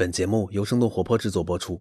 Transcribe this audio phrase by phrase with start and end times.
[0.00, 1.78] 本节目由生动活泼制作播出。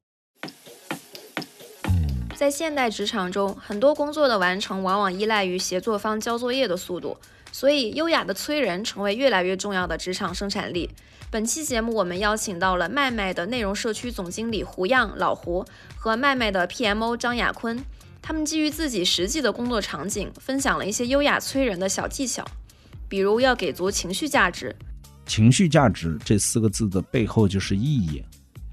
[2.36, 7.16] 在现代职场中，很多工作的完成往往依赖于协作方交作业的速度，
[7.54, 10.90] 所以优雅的催人成为越来越重要的职场生产力。
[11.32, 15.64] 本期节目，我们邀请到了麦麦的内容社区总经理胡样老胡
[15.96, 17.82] 和麦麦的 PMO 张亚坤，
[18.22, 22.44] 他们基于自己实际的工作场景，分享了一些优雅催人的小技巧，
[23.08, 24.76] 比如要给足情绪价值。
[25.30, 28.24] 情绪价值这四个字的背后就是意义，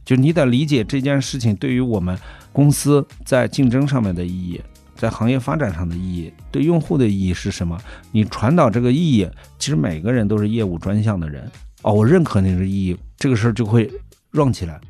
[0.07, 2.19] 就你得理解这件事情对于我们
[2.51, 4.59] 公司在竞争上面的意义，
[4.97, 7.79] 在行业发展上的意义，对用户的意义是什么？
[8.11, 9.29] 你传导这个意义，
[9.59, 11.47] 其实每个人都是业务专项的人
[11.83, 13.93] 哦，我认可那个意义，这个事儿就会
[14.31, 14.81] run 起来。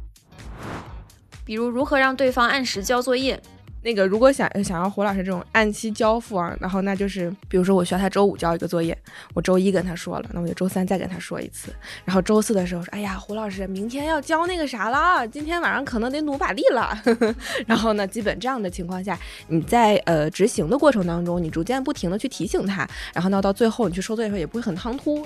[1.44, 3.42] 比如如何让对方按时交作业。
[3.86, 8.98] 那个，如果想想要胡老师这种按期交付啊，然后那就是，比如说我需要他周五交一个作业，
[9.32, 11.72] 我周一跟他说了，那我就周三再跟他说一次，
[12.04, 17.00] 然后周四的时候说，哎呀，胡老师明天要交那个啥了，今天晚上可能得努把力了。
[17.64, 19.16] 然后呢，基本这样的情况下，
[19.46, 25.24] 你在呃执行的过程当中，你逐渐不停的去提醒他，然后呢到最后你去收作业的时候也不会很唐突。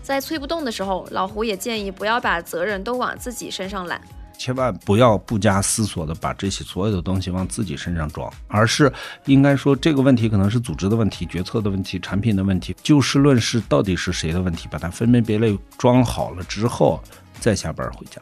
[0.00, 4.00] 在催不动的时候，老胡也建议不要把责任都往自己身上揽。
[4.40, 8.90] 千万不要不加思索的把这些所有的东西往自己身上装，而是
[9.26, 14.66] 应该说这个问题可能是组织的问题、决策的问题、产品的问题，就事论事，到底是谁的问题？
[14.70, 16.98] 把它分门别类装好了之后，
[17.38, 18.18] 再下班回家。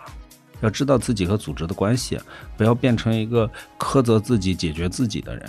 [0.60, 2.20] 要知道自己和组织的关系，
[2.56, 5.48] 不要变成一个苛责自己、解决自己的人。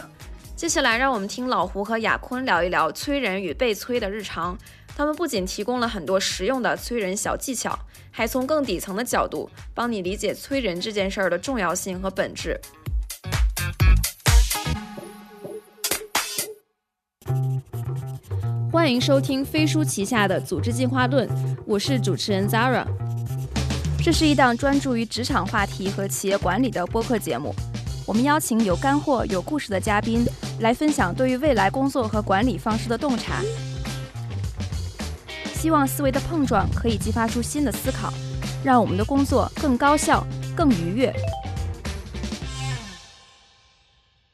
[0.56, 4.56] 接下来，让我们听老胡和亚坤聊一聊催人与被催的日常。
[5.00, 7.80] 他们不仅提供了很多实用的催人小技巧，
[8.12, 12.60] 还从更底层的角度帮你理解催人这件事儿的重要性和本质。
[18.70, 21.26] 欢迎收听飞书旗下的《组织进化论》，
[21.66, 22.86] 我是主持人 Zara。
[24.04, 27.56] 这是一档专注于职场话题和企业管理的播客节目。
[28.06, 30.26] 我们邀请有干货、有故事的嘉宾
[30.60, 33.42] 来分享对于未来工作和管理方式的洞察。
[35.60, 38.14] 希望思维的碰撞可以激发出新的思考，
[38.64, 40.26] 让我们的工作更高效、
[40.56, 41.14] 更愉悦。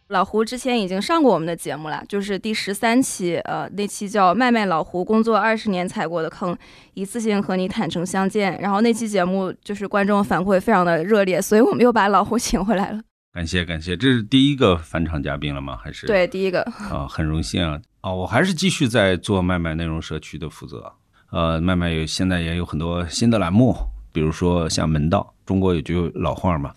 [0.10, 6.56] 老胡之前已经上过我们的节目了，就是第十三期，呃，那期叫《麦麦老胡工作二十年踩过的坑，
[6.94, 8.56] 一次性和你坦诚相见》。
[8.62, 13.02] 然后那期节目就是观众反馈非常的热烈，所以我们又把老胡请回来了。
[13.34, 15.76] 感谢感谢，这是第一个返场嘉宾了吗？
[15.76, 16.62] 还是对第一个
[16.92, 17.82] 啊，很荣幸啊！
[18.02, 20.94] 哦，我还是继续在做麦麦内容社区的负责。
[21.36, 23.76] 呃，麦麦有现在也有很多新的栏目，
[24.14, 26.74] 比如说像门道，中国有句老话嘛，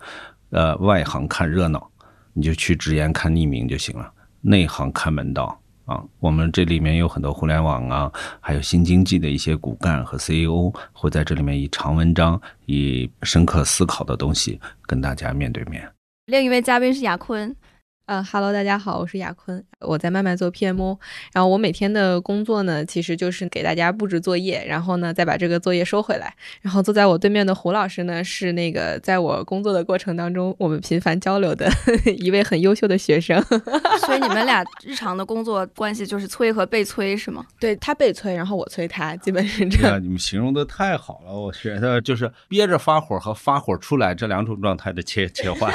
[0.51, 1.89] 呃，外行看热闹，
[2.33, 6.03] 你就去直言看匿名就行了，内行看门道啊。
[6.19, 15.89] 我们这里面有很多互联网啊，还有新经济的一些骨干和 CEO 会在这里面以长文章、以深刻思考的东西跟大家面对面。
[16.27, 17.55] 另一位嘉宾是亚坤。
[18.09, 20.99] 嗯哈喽，大家好，我是亚坤，我在麦麦做 PMO，
[21.35, 26.35] 然后我每天的工作呢，其实就是给大家布置作业，然后呢再把这个作业收回来。
[26.63, 31.71] 然后坐在我对面的胡老师呢，是那个在我工作的过程当中，我们频繁交流的
[32.17, 33.39] 一位很优秀的学生。
[34.07, 37.45] 所以你们俩日常的工作关系就是催和被催是吗？
[37.61, 40.03] 对他被催，然后我催他，基本是这样。
[40.03, 45.71] 你们形容的太好了，我觉得就是憋着发火和发火出来这两种状态的切切换。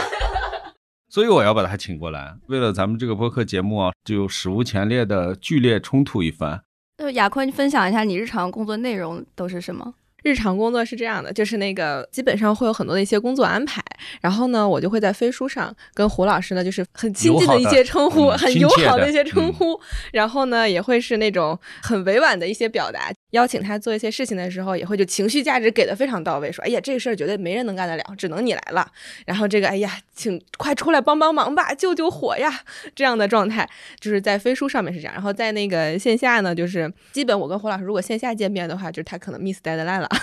[1.14, 6.64] 所以我要把他请过来，为了咱们这个播客节目啊，就史无前例的剧烈冲突一番。
[6.98, 9.94] 那亚坤，分享一下你日常工作内容都是什么？
[10.24, 13.84] 日常工作是这样的，就是那个基本上会有很多的一些工作安排，
[14.22, 19.80] 然后呢，我就会在飞书上跟胡老师呢，就是很亲近的一些称呼，很友好的一些称呼，
[20.14, 28.88] 然后呢，也会是那种很委婉的一些表达，邀请他做一些事情的时候，也会就情绪价值给的非常到位，说，哎呀，这个事儿绝对没人能干得了，只能你来了，
[29.26, 32.62] 然后这个，哎呀，请快出来帮帮忙吧，救救火呀，
[32.96, 33.68] 这样的状态，
[34.00, 40.10] 就是在飞书上面是这样，然后在那个线下呢，就是基本我跟胡老师如果线下见面的话，就是他可能 miss deadline 了。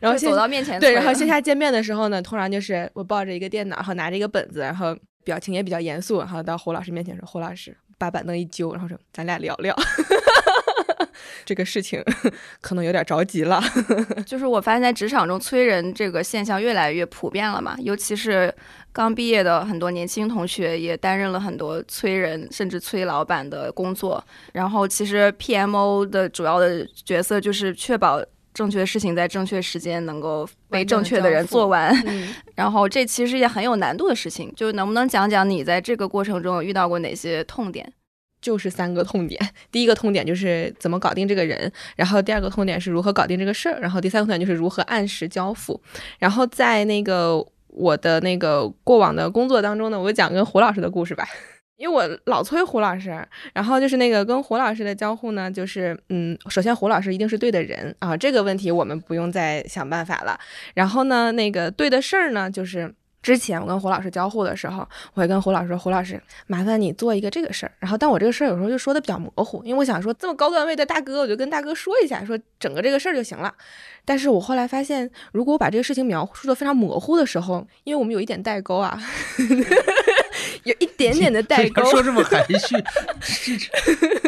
[0.00, 9.74] 然后走到面前，对，然后线下见面的时候呢，通常就是我抱着一个电脑，然后拿着一个本子，然后表情也比较严肃，然后到胡老师面前说：“胡老师，把板凳一揪，然后说咱俩聊聊
[11.44, 12.02] 这个事情，
[12.60, 13.62] 可能有点着急了。
[14.26, 18.52] ”就是我发现，在职场中催人这个现象越来越普遍了嘛，尤其是
[18.92, 24.24] 刚毕业的很多年轻同学也担任了很多催人甚至催老板的工作。
[24.52, 28.22] 然后，其实 PMO 的主要的角色就是确保。
[28.52, 31.94] 正确的事情在正确时间能够被正确的人做完，
[32.56, 34.52] 然后这其实也很有难度的事情。
[34.56, 37.90] 就能不能讲讲你在这个过程中有遇到过哪些痛点？
[38.40, 39.40] 就是三个痛点。
[39.70, 45.80] 第一个痛点就是怎么搞定这个人，然后第二个痛点是如何搞定这个事儿，然后第三个痛点就是如何按时交付。
[46.18, 51.26] 然后在那个我的那个过往的工作当中呢，我讲跟胡老师的故事吧。
[51.76, 60.38] 因为我老催胡老师，然后就是那个跟胡老师的交互呢，就是嗯，首先胡老师一定是对的人啊，这个问题我们不用再想办法了。
[60.74, 67.72] 然后呢，那个对的事儿呢，就是之前我跟胡老师交互的时候，我会跟胡老师说，胡老师麻烦你做一个这个事儿。
[67.78, 73.54] 然后但我这个事儿有时候就说的比较模糊，因为我想说这么高段位的大哥，我就跟大哥说一下，说整个这个事儿就行了。
[74.04, 79.00] 但是我后来发现，如果我把这个事情描述的非常模糊的时候，因为我们有一点代沟啊。
[80.64, 82.76] 有一点点的代沟，说这么含蓄，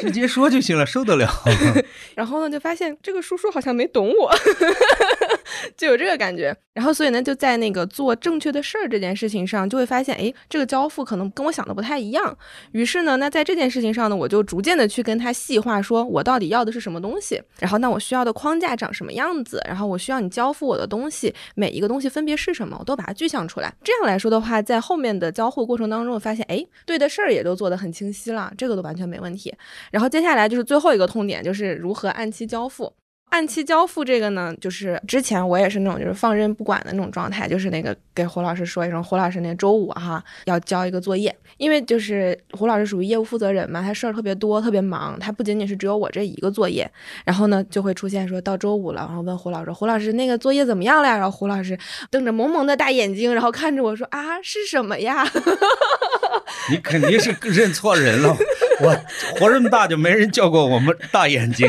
[0.00, 1.28] 直接说就行了，受得了。
[2.14, 4.30] 然后呢，就发现这个叔叔好像没懂我，
[5.76, 6.56] 就有这个感觉。
[6.74, 12.36] 然后所以呢，就在那个做正确的事儿这件事情上，就会发现，哎，这个交付可能跟我想的不太一样。
[12.72, 23.70] 于是呢，那在这件事情上呢，我就逐渐的去跟他细化，说我到底要的是什么东西，然后那我需要的框架长什么样子，然后我需要你交付我的东西，每一个东西分别是什么，我都把它具象出来。
[23.84, 29.54] 这样来说的话，在后面的交互过程当中，我发现，哎，对的事儿也都做得很清晰了，这个都完全没问题。
[29.90, 32.90] 然后接下来就是最后一个痛点，就是如何按期交付。
[33.32, 46.86] 按期交付这个呢，就是之前我也是那种就是放任不管的那种状态，就是那个给胡老师说一声，胡老师那周五哈要交一个作业，因为就是胡老师属于业务负责人嘛，他事儿特别多，特别忙，他不仅仅是只有我这一个作业，
[47.24, 51.16] 然后呢就会出现说到周五了，然后问胡老师，胡老师那个作业怎么样了呀？
[51.16, 51.78] 然后胡老师
[52.10, 55.26] 瞪着萌萌的大眼睛，然后看着我说啊是什么呀？
[56.70, 58.36] 你肯定是认错人了，
[58.82, 58.94] 我
[59.40, 61.66] 活这么大就没人叫过我们大眼睛。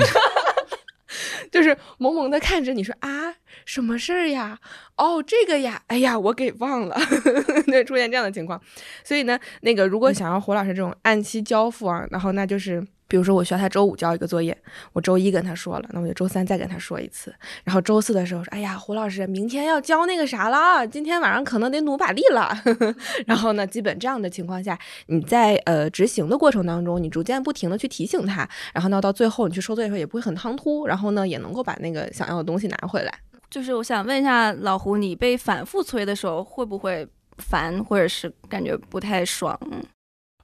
[1.54, 4.60] 就是萌萌的看着你说啊，什么事儿呀？
[4.98, 6.98] 哦，这个呀，哎呀，我给忘了，
[7.68, 8.60] 对，出现这样的情况。
[9.04, 12.86] 所以呢，那个如果想要胡老师这种按期交付啊，然后那就是。
[13.14, 14.58] 比如说，我需要他周五交一个作业，
[14.92, 17.32] 我周一跟他说了，那我就周三再跟他说一次，
[17.64, 22.52] 然后周四的时候说，哎呀，胡老师，明天要交那个啥了，今天晚上可能得努把力了。
[23.28, 24.76] 然后呢，基本这样的情况下，
[25.06, 33.14] 你在呃执行的过程当中，你逐渐不停的去提醒他，然后呢，到最后你去收作业的时候也不会很唐突，然后呢，也能够把那个想要的东西拿回来。
[33.52, 37.08] 就是我想问一下老胡，你被反复催的时候会不会
[37.38, 39.56] 烦，或者是感觉不太爽？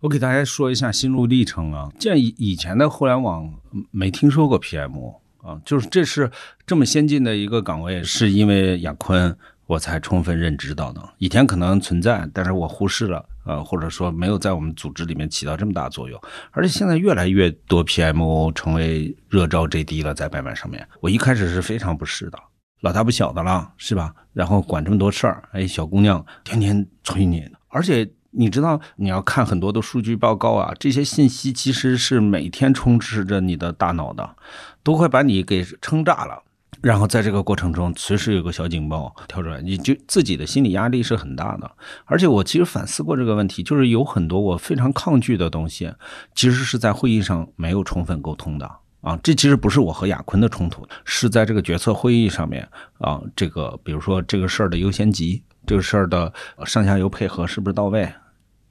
[0.01, 3.53] 我给大家说一下心路历程啊，建议以以前的互联网
[3.91, 6.31] 没听说过 PM 啊，就是这是
[6.65, 9.35] 这么先进的一个岗位，是因为亚坤
[9.65, 11.01] 我才充分认知到的。
[11.17, 16.17] 以前可能存在，但是我忽视了，呃，或者说没有在我们组织里面起到这么大作用。
[16.51, 22.39] 而且现在越来越多 PMO 成为热招 JD 了，在白板上面，我一开始是非常不适的，
[22.79, 24.15] 老大不小的了，是吧？
[24.31, 28.09] 然后管这么多事儿，哎，小姑娘天天催你，而且。
[28.31, 34.35] 你知道你要看很多的数据报告啊，这些信息其实是每天充斥着你的大脑的，
[34.83, 36.43] 都快把你给撑炸了。
[36.81, 41.69] 然后在这个过程中，随时有个小警报跳出来，你就自己的心理压力是很大的。
[42.05, 45.91] 而且我其实反思过这个问题，就是有很多我非常抗拒的东西，
[46.35, 48.71] 其实是在会议上没有充分沟通的
[49.01, 49.19] 啊。
[49.21, 52.65] 这其实不是我和亚坤的冲突，是在这个决策会议上面
[52.99, 55.43] 啊，这个比如说这个事儿的优先级。
[55.69, 56.33] 这个事儿的
[56.65, 58.11] 上下游配合是不是到位？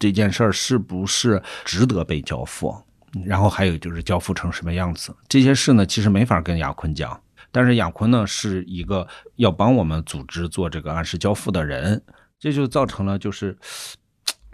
[0.01, 2.77] 这件事儿是不是值得被交付？
[3.25, 5.15] 然后还有就是交付成什么样子？
[5.29, 7.21] 这些事呢，其实没法跟亚坤讲。
[7.53, 9.07] 但是亚坤呢，是一个
[9.37, 12.03] 要帮我们组织做这个按时交付的人，
[12.37, 13.57] 这就造成了就是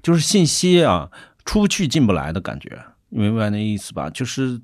[0.03, 1.11] 就是信息啊
[1.47, 2.79] 出不去进不来的感觉，
[3.09, 4.11] 明白那意思吧？
[4.11, 4.61] 就是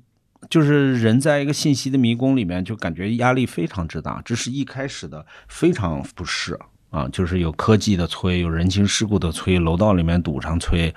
[0.51, 4.21] 就是人在一个信息的迷宫里面，就感觉压力非常之大。
[4.23, 6.59] 这是一开始的非常不适。
[6.91, 10.93] 啊，就是有科技的催，有人情世故的催，楼道里面堵上催，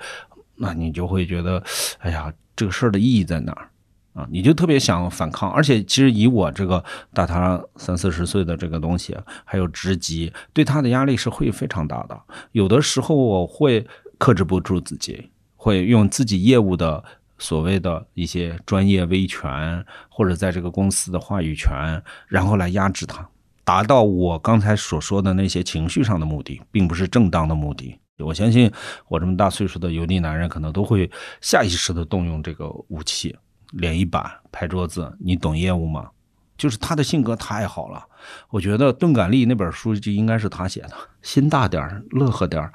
[0.55, 1.63] 那你就会觉得，
[1.99, 3.69] 哎呀，这个事儿的意义在哪儿？
[4.13, 5.49] 啊，你就特别想反抗。
[5.51, 6.83] 而且，其实以我这个
[7.13, 12.17] 大他三四十岁的这个东西，还有职级，对他的压力是会非常大的。
[12.51, 13.85] 有的时候我会
[14.17, 17.03] 克制不住自己，会用自己业务的
[17.37, 23.27] 所谓的一些专业威权，或者在这个公司的话语权，然后来压制他。
[23.65, 27.99] 达到我刚才所说的那些情绪上的目的，并不是正当的目的。
[28.19, 28.71] 我相信
[29.09, 31.09] 我这么大岁数的油腻男人，可能都会
[31.41, 33.35] 下意识的动用这个武器，
[33.71, 35.11] 脸一板，拍桌子。
[35.19, 36.09] 你懂业务吗？
[36.57, 38.05] 就是他的性格太好了。
[38.49, 42.71] 我觉得钝感力那本书就应该是他写的，心大点儿，乐呵点儿。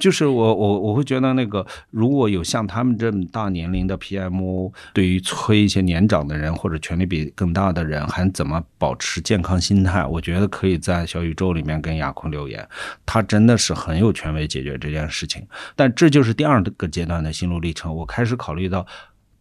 [0.00, 10.04] 就是我我我会觉得那个如果有像他们这么大年龄的 PMO，对于催一些年长的人或者权力比更大的人，还怎么保持健康心态？
[10.04, 12.68] 我觉得可以在小宇宙里面跟亚坤留言，
[13.06, 15.46] 他真的是很有权威解决这件事情。
[15.76, 18.84] 但这就是第二个阶段的心路历程，我开始考虑到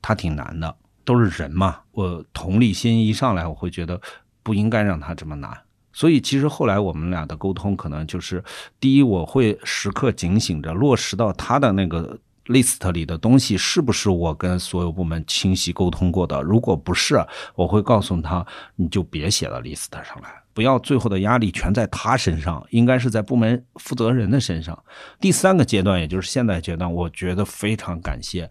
[0.03, 1.79] 他挺难的，都是人嘛。
[1.91, 3.99] 我同理心一上来，我会觉得
[4.41, 5.55] 不应该让他这么难。
[5.91, 8.43] 所以其实后来我们俩的沟通，可能就是
[8.79, 12.17] 第一，我会时刻警醒着落实到他的那个
[12.47, 16.41] list 里的东西是不是我跟所有部门清晰沟通过的。
[16.41, 18.45] 如果不是，我会告诉他，
[18.75, 24.77] 你就别写到 list 上来，不要最后的压力全在他身上，应该是在部门负责人的身上。
[25.19, 28.49] 第三个阶段，也就是现在阶段，我觉得非常感谢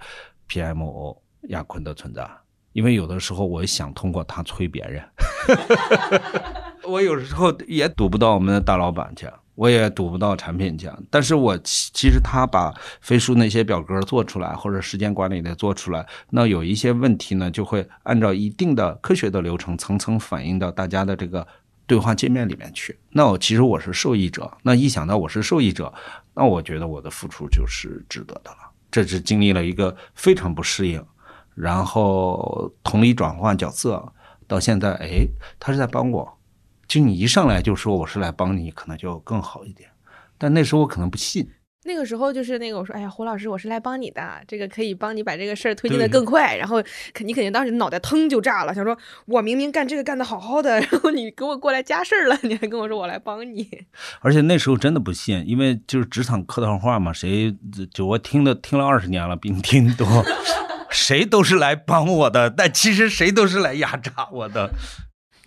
[0.49, 1.18] PMO
[1.49, 2.30] 亚坤的存在，
[2.72, 5.02] 因为有的时候我想通过他催别人。
[6.84, 10.90] 我有时候也堵不到我们的大老板去，我也堵不到产品去。
[11.08, 21.46] 但是我其实他把飞书那些表格做出来，或者时间管理的做出来，那有一些问题呢，就会按照一定的科学的流程，层层反映到大家的这个
[21.86, 22.98] 对话界面里面去。
[23.10, 25.92] 那我其实我是受益者，那一想到我是受益者，
[26.34, 28.56] 那我觉得我的付出就是值得的了。
[28.90, 31.02] 这是经历了一个非常不适应，
[31.54, 34.12] 然后同理转换角色，
[34.47, 35.26] 到现在，哎，
[35.59, 36.38] 他是在帮我。
[36.88, 39.88] 就你一上来就说我是来帮你，可能就更好一点。
[40.37, 41.49] 但那时候我可能不信。
[41.85, 46.54] 那个时候就是那个我说，哎呀，胡老师，我是来帮你的，这个可以帮你把这个事儿推进的更快。
[46.54, 46.80] 然后
[47.12, 53.68] 肯你肯定当时脑袋腾就炸了，想说我明明干这个干的好好的， 然后你给我过来加事儿了，你还跟我说我来帮你。
[54.21, 57.52] 而且那时候真的不信，因为就是职场客套话嘛，谁
[57.92, 60.06] 就我听的听了二十年了，比你听多，
[60.92, 64.70] 谁都是来帮我的，但其实谁都是来压榨我的。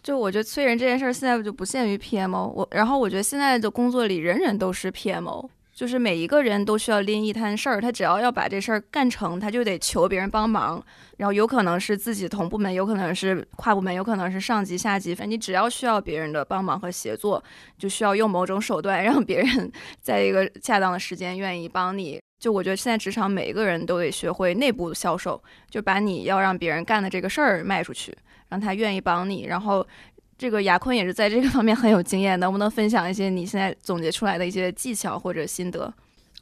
[0.03, 2.47] 就我觉得催人这件事儿，现在就不限于 PMO。
[2.47, 7.81] 我然后我觉得现在的工作里，人人都是 PMO，就是每一个人都需要拎一摊事儿。
[7.81, 10.83] 他只要要把这事儿干成，他就得求别人帮忙。
[11.17, 15.15] 然后有可能是自己同部门，有可能是跨部门，有可能是上级下级。
[15.15, 17.43] 反正你只要需要别人的帮忙和协作，
[17.77, 19.71] 就需要用某种手段让别人
[20.03, 22.19] 在一个恰当的时间愿意帮你。
[22.45, 28.15] 就我觉得现在职场每一个人都得学会内部销售，就把你要让别人干的这个事儿卖出去。
[28.49, 29.83] 让他愿意帮你，然后
[30.37, 35.91] 这个雅坤也是在这个方面很有经验，能不能分享一些你现在总结出来的一些技巧或者心得？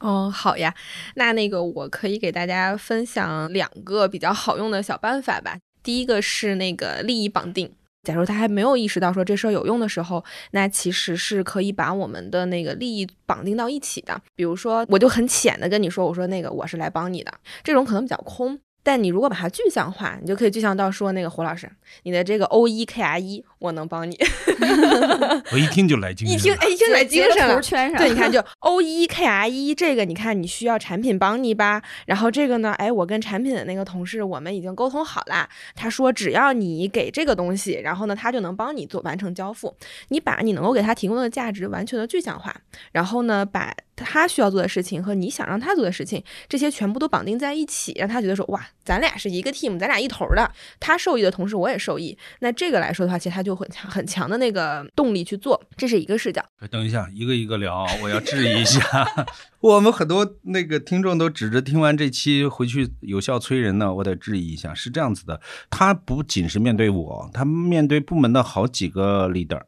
[0.00, 0.74] 哦，好呀，
[1.14, 5.56] 那那个我可以给大家分享两个比较好用的小办法吧。
[5.82, 7.72] 第一个是那个利益绑定，
[8.04, 14.20] 假如他还没有意识到说这事儿有用的时候，那其实是可以把我们的那个利益绑定到一起的。
[14.36, 17.32] 比如说，我就很浅的跟你说，我说那个我是来帮你的，
[17.62, 18.60] 这种可能比较空。
[18.84, 21.68] 但你如果把它具象化，你就可以具象到说那个胡老师，
[22.04, 24.16] 你的这个 O E K R E，我能帮你。
[25.50, 27.60] 我一听就来精神，一听哎，一听来精神了。
[27.60, 31.82] 圈上，对，你看 就 O E K R E 这个，你看你需要产品帮你吧。
[32.06, 35.48] 然后这个呢，哎，我跟产品的那个同事，我们已经沟通好啦。
[35.74, 39.74] 他说只要你给这个东西，然后呢，他就能帮你做完成交付。
[40.08, 42.54] 你把你能够给他提供的价值完全的具象化，
[42.92, 43.74] 然后呢，把。
[43.96, 50.50] 他需要做的事情和你想让他做的事情，这些全部都绑定在一起，让他觉得说哇，咱俩是一个 team，咱俩一头的。
[50.80, 52.16] 他受益的同时，我也受益。
[52.40, 55.62] 那这个来说的话，其实他就很强很强的那个动力去做。
[55.76, 56.44] 这是一个视角。
[56.70, 58.80] 等一下，一个一个聊，我要质疑一下。
[59.60, 64.74] 我们很多那个听众都指着听完这期回去有效催人呢，我得质疑一下。
[64.74, 69.62] 是这样子的，他不仅是面对我，他面对部门的好几个 leader，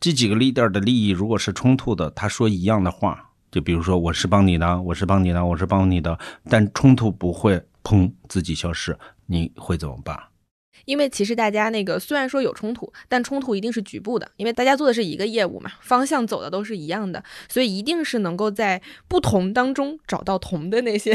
[0.00, 3.32] 这几个 leader 的利益如果是冲突的，他说一样的话。
[3.54, 6.18] 就比如说，我是帮你的，我是帮你的，我是帮你的，
[6.50, 10.20] 但冲突不会砰自己消失，你会怎么办？
[10.86, 21.14] 因为其实大家那个虽然说有冲突，但冲突一定是局部的，因为大家做的是一个业务嘛，方向走的都是一样的，所以一定是能够在不同当中找到同的那些。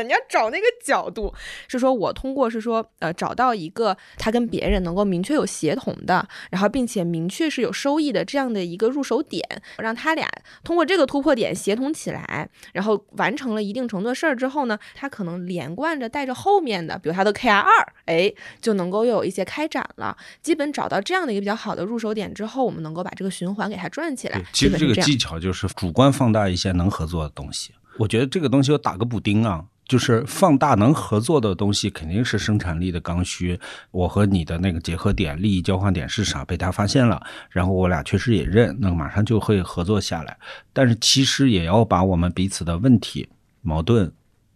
[0.00, 1.34] 你要找那个角度，
[1.66, 9.42] 是说我通过是说呃找到一个他跟别人能够明确有协同的，然后并且明确是有收益的这样的一个入手点，
[9.78, 10.28] 让他俩
[10.62, 20.16] 通过这个突破点协同起来，然后完成了一定程度的事儿之后呢，他可能连贯着带着后面的，比如他的 KR 二，哎就能够又有一些开展了。
[20.40, 24.40] 基本找到这样的一个比较好的入手点之后，我们能够把这个循环给它转起来。
[24.52, 27.72] 其实这个技巧就是主观放大一些能合作的东西。
[27.98, 29.64] 我觉得这个东西要打个补丁啊。
[29.92, 33.60] 就是放大能合作的东西，肯定是生产力的刚需。
[33.90, 36.42] 我和你的那个结合点、利益交换点是啥？
[36.46, 40.34] 被他发现了，然后我俩确实也认，那马上就会合作下来。
[40.72, 43.28] 但是其实也要把我们彼此的问题、
[43.60, 44.10] 矛盾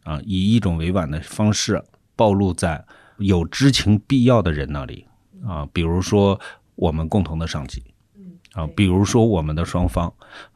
[0.05, 1.85] 啊，以一种委婉的方式
[2.17, 2.83] 暴露在
[3.19, 5.07] 有知情必要的人那里
[5.47, 5.69] 啊。
[5.71, 6.41] 比如说
[6.77, 7.83] 我们共同的上级，
[8.55, 10.11] 啊，比如说我们的双方，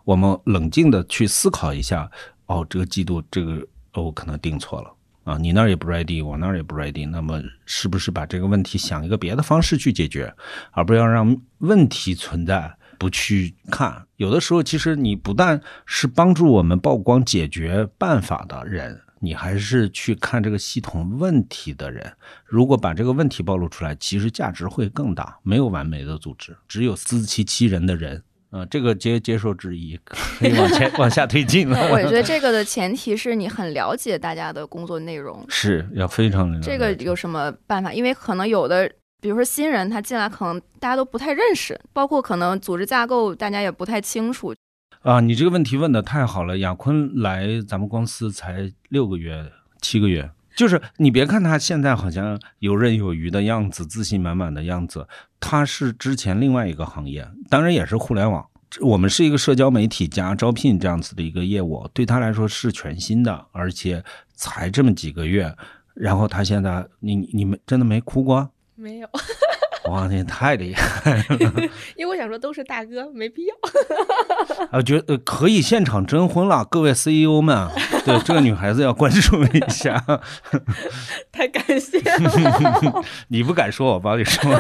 [0.05, 2.11] 我们冷静的去思考一下。
[2.47, 3.63] 哦，这个季度这个。
[3.95, 4.93] 哦，可能定错了
[5.25, 5.37] 啊！
[5.37, 10.35] 你那儿也不 ready，我那儿也不 ready，那么是不是把这个问题想一个别的方式去解决，
[10.71, 14.07] 而不要让问题存在，不去看？
[14.17, 22.13] 有的时候，其实你不但是帮助我们曝光解决办法的人，你还是去看这个系统问题的人。
[22.45, 25.39] 如果把这个问题暴露出来，其实价值会更大。
[25.43, 28.23] 没有完美的组织，只有自欺欺人的人。
[28.51, 31.79] 啊，这个接接受质疑，可以往前 往下推进了。
[31.93, 36.73] 我觉得 这个的前提是你很了解大家的工作内容，是要非常了解。
[36.73, 37.93] 这个有什么办法？
[37.93, 38.91] 因为可能有的，
[39.21, 44.53] 比如说新人他进来，可能大家都不太认识，包括可能组织架构大家也不太清楚。
[45.03, 46.59] 啊，你这个问题问的太好了。
[46.59, 55.07] 亚坤来咱们公司才六个月、七个月，就是你别看他现在好像游刃有余的样子，自信满满的样子。
[55.39, 58.47] 他是之前另外一个行业，当然也是互联网。
[58.81, 64.05] 我们是一个社交媒体加招聘这样子的一个业务，对他来说是全新的，而且
[64.35, 65.53] 才这么几个月。
[65.95, 68.49] 然后他现在，你你们真的没哭过？
[68.77, 69.09] 没有。
[69.85, 71.63] 哇，你太厉害了！
[71.97, 73.55] 因为我想说，都是大哥，没必要。
[74.71, 77.69] 啊，觉得可以现场征婚了，各位 CEO 们，
[78.05, 80.05] 对这个女孩子要关注一下。
[81.33, 83.03] 太感谢了！
[83.29, 84.53] 你不敢说，我帮你说。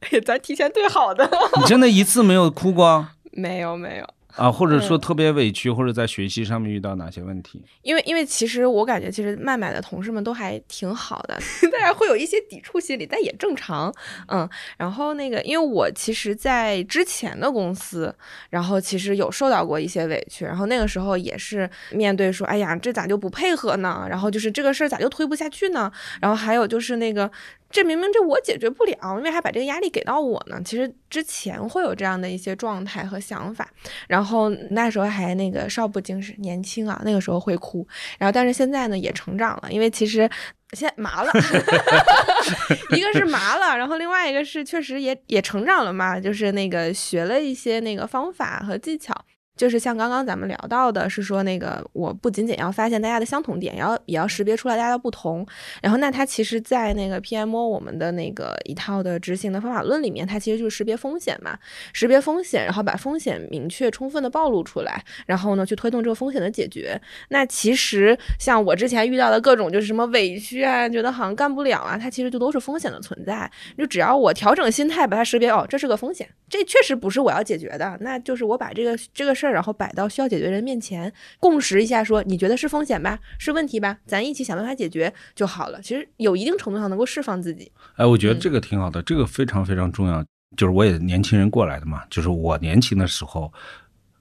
[0.00, 1.28] 哎，咱提前对好的。
[1.56, 3.08] 你真的一次没有哭过？
[3.32, 4.06] 没有，没有。
[4.36, 7.62] 啊，或者说特别委屈，或者在学习上面遇到哪些问题？
[7.82, 11.38] 因为，因为其实我感觉，其实麦麦的同事们都还挺好的，
[11.72, 13.94] 大家会有一些抵触心理，但也正常。
[14.28, 18.14] 嗯，然后那个，因为我其实，在之前的公司，
[18.50, 24.06] 然后其实有受到过一些委屈，然后那个时候也是面对说，哎呀，这咋就不配合呢？
[24.08, 25.90] 然后就是这个事儿咋就推不下去呢？
[26.20, 27.30] 然后还有就是那个。
[27.70, 30.60] 这明明这我解决不了，因为还把这个压力给到我呢。
[30.64, 33.70] 其实之前会有这样的一些状态和想法，
[34.08, 37.86] 然后那时候还那个少不经事，年轻啊，那个时候会哭。
[38.18, 40.28] 然后但是现在呢也成长了，因为其实
[40.72, 41.32] 现在麻了，
[42.90, 49.14] 一个是麻了，然后另外一个是确实也也成长了嘛，就是那个学了一些那个方法和技巧。
[49.60, 55.46] 就是像刚刚咱们聊到的，是说那个我不仅仅要发现大家的相同点，要也要识别出来大家的不同。
[55.82, 61.58] 然后，那它其实，在那个 PMO 我们的那个一套的执行的方法论里面，它其实就是识别风险嘛，
[61.92, 66.98] 识别风险，然后把风险明确、充分的暴露出来，然后呢，去推动这个风险的解决。
[67.28, 73.50] 那其实像我之前遇到的各种就是什么委屈啊，觉得好像干不了啊，它其实就都是风险的存在。
[73.76, 79.49] 就只要我调整心态，把它识别，哦，这是个风险，这确实不是我要解决的，那就是我把这个这个事儿。
[79.50, 85.80] 然后摆到需要解决人面前，共识一下，说你觉得是风险吧，是问题吧，咱一起想办法解决就好了。
[85.82, 87.70] 其实有一定程度上能够释放自己。
[87.96, 90.24] 哎，我觉得这个挺好的，这个非常非常重要。
[90.56, 93.52] 就是我也年轻人过来的嘛，就是我年轻的时候，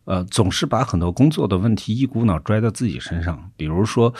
[0.06, 4.14] 呃，总是把很多工作的问题一股脑拽到自己身上，比如说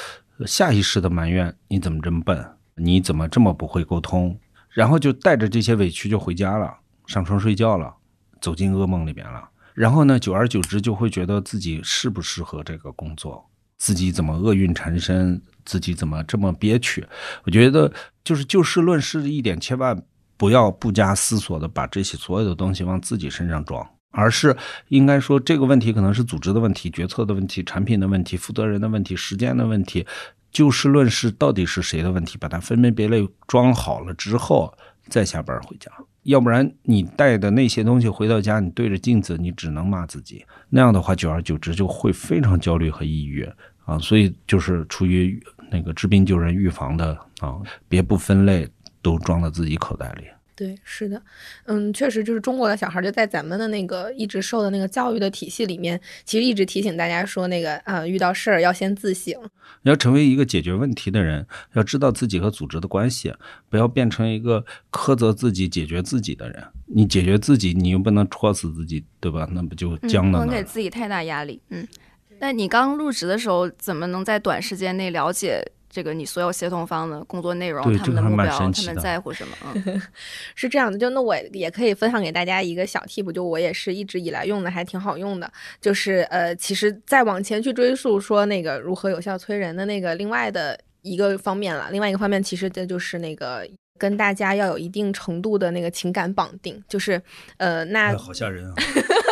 [0.48, 2.44] 下意识的埋怨你怎么这么笨，
[2.76, 4.36] 你怎么这么不会沟通，
[4.70, 7.94] 然后就带着这些委屈就回家了，上床睡觉了，
[8.42, 9.48] 走进噩梦里边了。
[9.80, 17.08] 然后呢，久而久之就会觉得自己适不适合这个工作，自己怎么厄运缠身，自己怎么这么憋屈。
[17.46, 17.90] 我觉得
[18.22, 19.98] 就是就事论事一点，千万
[20.36, 24.54] 不要不加思索的把这些所有的东西往自己身上装，而是
[24.90, 30.06] 应该说这个问题可能是组织的问题、决策的问题、产品的问题、负责人的问题、时间的问题。
[30.52, 32.38] 就事论事，到底是谁的问题？
[32.38, 35.90] 把它分门别类装好了之后，再下班回家。
[36.30, 40.46] 要不然你带的那些东西回到家，你对着镜子，你只能骂自己。
[40.70, 43.48] 那样的话，久而久之就会非常焦虑和抑郁
[43.86, 43.98] 啊。
[43.98, 48.68] 所以就是出于那个治病救人、预防的啊，别不分类，
[49.02, 50.24] 都装到自己口袋里。
[50.60, 51.22] 对，是的，
[51.68, 59.34] 嗯，确实就是中国的小孩就在咱们的那个一直受的那个教育的体系里面，其实一直提醒大家说，那个啊，遇到事儿要先自省，
[59.84, 63.34] 要成为一个解决问题的人，要知道自己和组织的关系，
[63.70, 66.62] 不要变成一个苛责自己、解决自己的人。
[66.88, 69.48] 你解决自己，你又不能戳死自己，对吧？
[69.54, 70.40] 那不就僵了吗？
[70.40, 71.62] 不能给自己太大压力。
[71.70, 71.88] 嗯，
[72.40, 75.64] 那你刚入职的时候，怎么能在短时间内了解？
[75.90, 79.58] 这个你所有协同方的工作内容，他们的目标，他们在乎什么？
[79.74, 80.02] 嗯
[80.54, 85.52] 是这样的，就那我也可以分享给大家一个小 tip，就我也是一直以来用的，还挺好用的。
[85.82, 91.90] 就是呃，其实再往前去追溯，说那个如何有效催人的那个另外的一个方面了。
[91.92, 97.22] 另外一个方面，其实这就是那个跟大家要有一定程度的那个情感绑定，就是
[97.58, 98.74] 呃，那好吓人啊！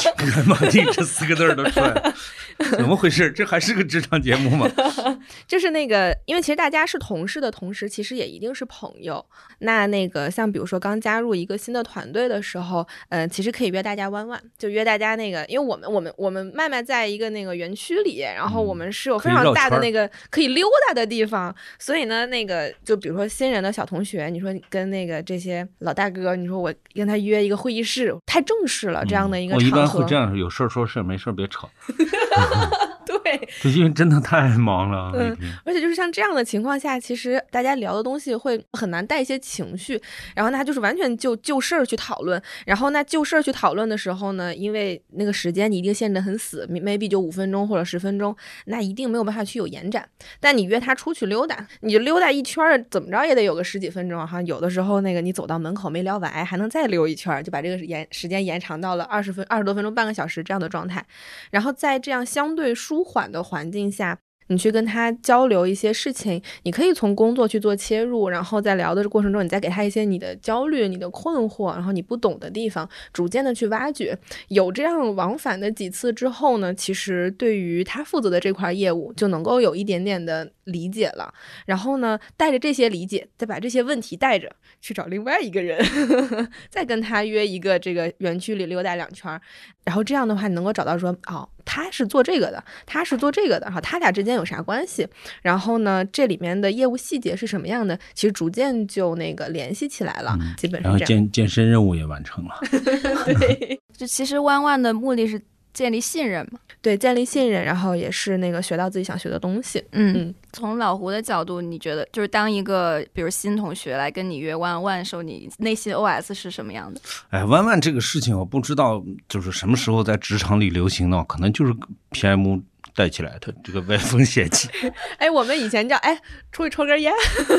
[0.00, 2.14] 情感绑定这四个字儿都出来了。
[2.76, 3.30] 怎么回事？
[3.30, 4.70] 这还是个职场节目吗？
[5.48, 9.24] 就是那个，因为其实大家是同事的同时，其实也一定是朋友。
[9.60, 29.64] 那那个，像比如说刚加入一个新的团队的时候，嗯，其实可以约大家弯弯，就约大家那个，因为我们我们我们麦麦在一个那个园区里，然后我们是有非常大的那个可以溜达的地方，所以呢，那个就比如说新人的小同学，你说跟那个这些老大哥，你说我跟他约一个会议室，太正式了，这样的一个场合。
[29.64, 31.68] 我一般会这样，有事儿说事儿，没事儿别吵。
[33.10, 35.10] 对，因为真的太忙了。
[35.14, 40.00] 嗯，而且就是像这样的情况下，其实大家聊的东西会很难带一些情绪，
[40.36, 42.40] 然后那就是完全就就事儿去讨论。
[42.64, 48.34] 然后那就事儿去讨论的时候呢，因为那个时间你一定限制很死，maybe 就五分钟或者十分钟，
[48.66, 50.08] 那一定没有办法去有延展。
[50.38, 54.40] 但你约他出去溜达，你就溜达一圈儿，怎么着也得有个十几分钟哈。
[54.42, 61.04] 有的时候那个你走到门口没聊完，还能再溜一圈儿，就把这个延时间延长到了二十分二十多分钟半个小时这样的状态。
[61.50, 64.18] 然后在这样相对舒舒缓的环境下。
[64.48, 74.18] 你去跟他交流一些事情，你可以从工作去做切入，然后在聊的过程中，你再给他一些你的焦虑、你的困惑，然后你不懂的地方，逐渐的去挖掘。
[74.48, 81.32] 有这样往返的几次之后呢，其实对于他负责的这块业务就能够有一点点的理解了。
[81.64, 85.80] 然后呢，带着这些理解，再把这些问题带着去找另外一个人，
[86.68, 89.40] 再跟他约一个这个园区里溜达两圈，
[89.84, 91.48] 然后这样的话，你能够找到说，哦。
[91.72, 95.06] 他是做这个的，他是做这个的哈，他俩之间有啥关系？
[95.40, 97.96] 然后呢，这里面的业务细节是什么样的？
[98.12, 100.90] 其实逐渐就那个联系起来了，基本上。
[100.90, 102.58] 然后健健身任务也完成了。
[103.38, 105.40] 对， 就其实弯弯的目的是。
[105.72, 109.82] 建立信任嘛，对，建立信任，然后也是那个学到自己想学的东西。
[109.92, 117.00] 嗯，从老胡的角度，你觉得就是当一个比如新同学来跟你约弯弯的时候，你内心 OS 是什么样的？
[117.30, 121.24] 哎，弯弯这个事情，我不知道就是什么时候在职场里流行呢？
[121.28, 121.72] 可能就是
[122.10, 122.62] PM
[122.94, 124.68] 带起来的这个歪风邪气。
[125.18, 127.12] 哎，我们以前叫哎出去抽根烟。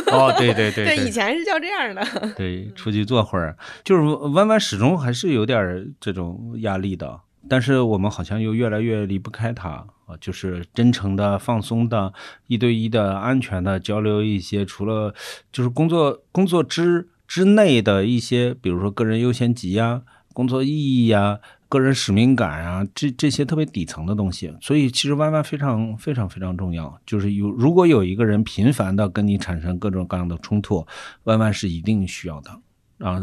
[0.07, 2.05] 哦，对对 对，对，以前是叫这样的。
[2.35, 7.21] 对，出去坐会儿，就是弯弯始终还是有点这种压力的。
[7.49, 9.69] 但是我们好像又越来越离不开他
[10.05, 12.13] 啊，就是真诚的、放松的、
[12.47, 15.13] 一对一的、安全的交流一些，除了
[15.51, 20.01] 就是工作工作之之内的一些，比如说个人优先级呀、
[20.33, 24.53] 工作意义呀、个人使命感啊，这这些特别底层的东西。
[24.61, 30.85] 所以其实弯弯非常非常非常重要，就是有如果有一个人频繁的跟你产生各种各样的冲突，
[31.23, 32.51] 弯弯是一定需要的
[32.99, 33.19] 啊。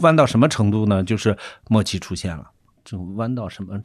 [0.00, 1.04] 弯到什么程度呢？
[1.04, 1.36] 就是
[1.68, 2.50] 默契出现了。
[2.84, 3.80] 就弯到什么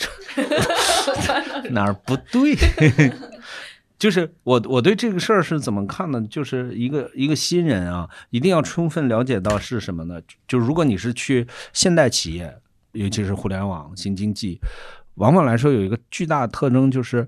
[1.71, 2.55] 哪儿不对？
[3.97, 6.21] 就是我我对这个事儿是怎么看呢？
[6.29, 10.19] 就是一个一个新人啊，一定要充分了解到是什么呢？
[10.47, 12.53] 就如果你是去现代企业，
[12.91, 14.59] 尤其是互联网新经济，
[15.15, 17.27] 往往来说有一个巨大的特征，就是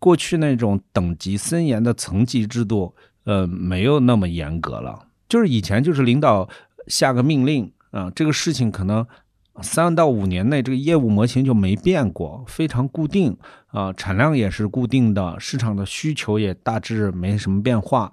[0.00, 2.92] 过去那种等级森严的层级制度，
[3.24, 5.06] 呃，没有那么严格了。
[5.28, 6.48] 就是以前就是领导
[6.88, 9.06] 下个命令啊，这个事情可能。
[9.62, 13.36] 三到五年内，这个业务模型就没变过，非常固定
[13.68, 18.12] 啊，产量也是固定的，市场的需求也大致没什么变化，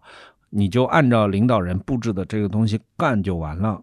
[0.50, 3.82] 你就按照领导人布置的这个东西干就完了。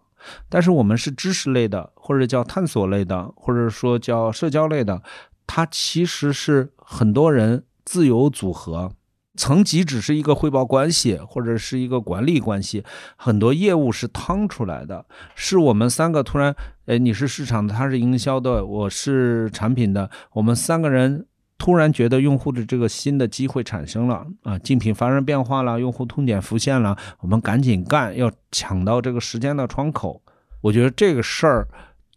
[0.49, 5.01] 但是我们是知识类的，或者叫探索类的，或者说叫社交类的，
[5.45, 8.91] 它其实是很多人自由组合。
[9.35, 12.83] 层级只是一个汇报关系，或者是一个管理关系，
[13.17, 15.07] 很多业务是趟出来的。
[15.33, 21.25] 是我们三个突然，哎，你是市场的，他是营销的，我是产品的，我们三个人
[21.57, 30.21] 突然觉得用户的这个新的机会产生了啊，竞品发生变化了，用户痛点浮现了，我们赶紧干，要抢到这个时间的窗口。
[30.59, 31.67] 我觉得这个事儿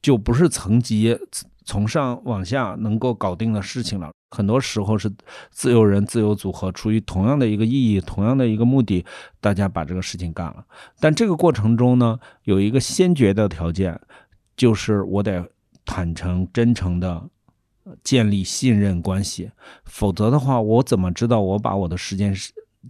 [0.03, 1.17] 就不是层级
[1.65, 4.11] 从上往下能够搞定的事情了。
[4.33, 5.09] 很多时候是
[5.51, 9.05] 自由人自由组合，出于同样的一个意义、同样的一个目的，
[9.41, 10.65] 大家把这个事情干了。
[10.99, 13.99] 但这个过程中呢，有一个先决的条件，
[14.57, 15.49] 就是我得
[15.85, 17.29] 坦诚、真诚的
[18.03, 19.51] 建立信任关系，
[19.85, 22.35] 否则的话，我怎么知道我把我的时间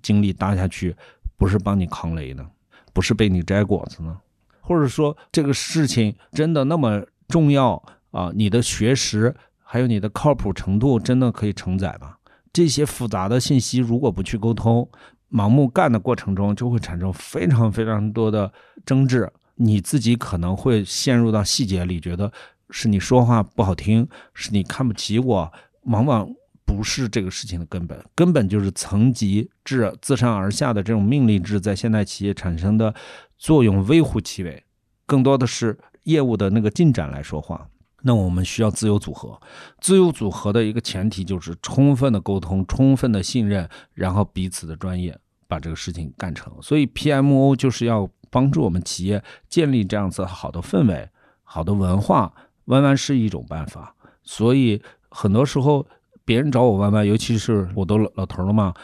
[0.00, 0.96] 精力搭下去，
[1.37, 2.46] 不是帮你扛雷呢？
[2.92, 4.18] 不是被你摘果子呢？
[4.61, 8.33] 或者说这个事情真的那么重要啊？
[8.35, 9.35] 你的学识？
[9.68, 12.16] 还有你的靠谱程度真的可以承载吗？
[12.52, 14.88] 这些复杂的信息如果不去沟通，
[15.31, 18.50] 盲目干的过程中就会产生非常非常多的
[18.87, 19.31] 争执。
[19.57, 22.33] 你自己可能会陷入到细节里，觉得
[22.71, 25.53] 是你说话不好听，是你看不起我。
[25.83, 26.29] 往往
[26.64, 32.92] 不是这个事情的根本，根本就是层级制、自上而下的这种命令制在现代企业产生的
[33.38, 34.64] 作用微乎其微，
[35.07, 37.69] 更多的是业务的那个进展来说话。
[38.03, 39.40] 那我们需要自由组合，
[39.81, 45.16] 自由组合的一个前提就是充分的沟通、充分的信任，然后彼此的专业
[45.47, 46.53] 把这个事情干成。
[46.61, 51.09] 所以 PMO 就是要帮助我们企业建立这样子好的氛围、
[51.42, 52.31] 好的文化，
[52.66, 53.94] 弯弯是一种办法。
[54.22, 55.87] 所以很多时候
[56.22, 58.75] 别人找我弯弯，尤其是我都老老头了嘛，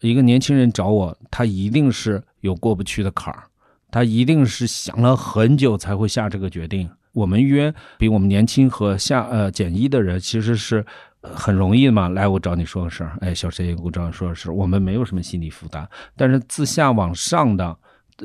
[0.00, 3.44] 一个年轻人找我，他一定是有过不去的坎儿，
[3.90, 6.90] 他一定是想了很久才会下这个决定。
[7.14, 10.84] 我们约比我们年轻和下呃减一的人，其实是
[11.22, 15.88] 很容易嘛，来我找你说个事儿，哎，小陈也给我找你说个事儿，我们没有什么心理负担。
[16.14, 17.74] 但是自下往上的，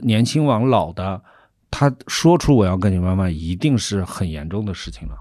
[0.01, 1.21] 年轻往老的，
[1.69, 5.17] 他说出我要跟你妈妈，一定是很严重的事情了，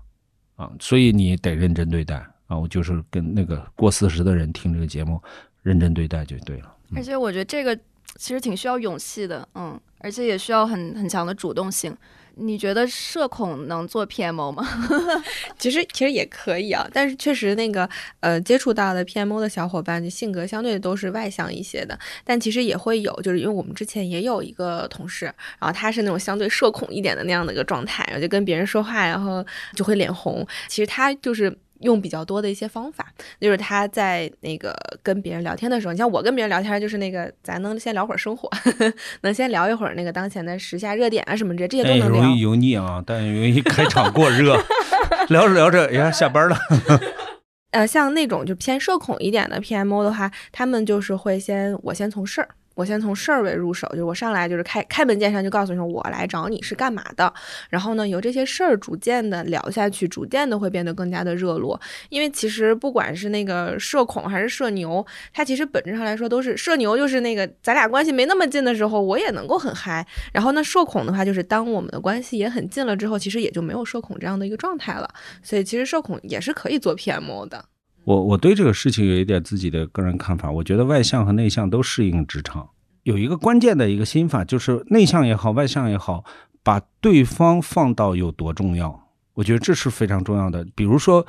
[0.56, 2.56] 啊，所以你得认真对待啊。
[2.56, 5.20] 我就是跟那个过四十的人听这个节目，
[5.62, 6.74] 认真对待就对了。
[6.94, 7.74] 而且我觉得这个
[8.16, 11.96] 其实挺需要勇气的，嗯，而且也需要很很强的主动性。
[12.36, 14.66] 你觉得社恐能做 PMO 吗？
[15.58, 17.88] 其实其实也可以啊，但是确实那个
[18.20, 21.98] 呃接触到的 PMO 的小伙伴，就性格相对都是外向一些的。
[22.24, 25.26] 但其实也会有，就是因为我们之前也有一个同事，
[25.58, 30.46] 然后他是那种相对社恐一点的那样的一个状态，然后就跟别人说话，然后就会脸红。
[30.68, 31.56] 其实他就是。
[31.82, 38.48] 用比较多的一些方法，就是他在那个跟别人聊天的时候，你像我跟别人聊天，就是那个咱能先聊会儿生活，
[39.22, 42.22] 能先聊一会儿那个当前的时下热点啊什么这这些都能聊。
[42.22, 44.56] 容易油腻啊，但容易开场过热，
[45.28, 46.56] 聊着聊着，哎呀下班了。
[47.72, 52.48] 呃，像那种就偏社恐一点的 PMO 的话，他们就是会先我先从事儿。
[52.74, 57.32] 我先从事儿为入手，就是我上来就是开开门见山就告诉你说我来找你是干嘛的，
[57.68, 61.80] 然后呢由这些事儿逐渐的聊下去，逐渐的会变得更加的热络。
[62.08, 70.06] 因为其实不管是那个社恐还是社牛，它其实本质上来说都是社牛，就是那个咱俩关系没那么近的时候，我也能够很嗨。
[70.32, 75.08] 然后呢社恐的话，就是当我们的关系也很近了之后，其实也就没有社恐这样的一个状态了。
[75.42, 77.64] 所以其实社恐也是可以做 PMO 的。
[78.04, 82.68] 我我对这个事情有一点自己的个人看法，我觉得外向和内向都适应职场。
[83.04, 86.24] 有一个关键的一个心法，就是内向也好，外向也好，
[86.62, 90.66] 把对方放到有多重要，我觉得这是非常重要的。
[90.74, 91.26] 比如说，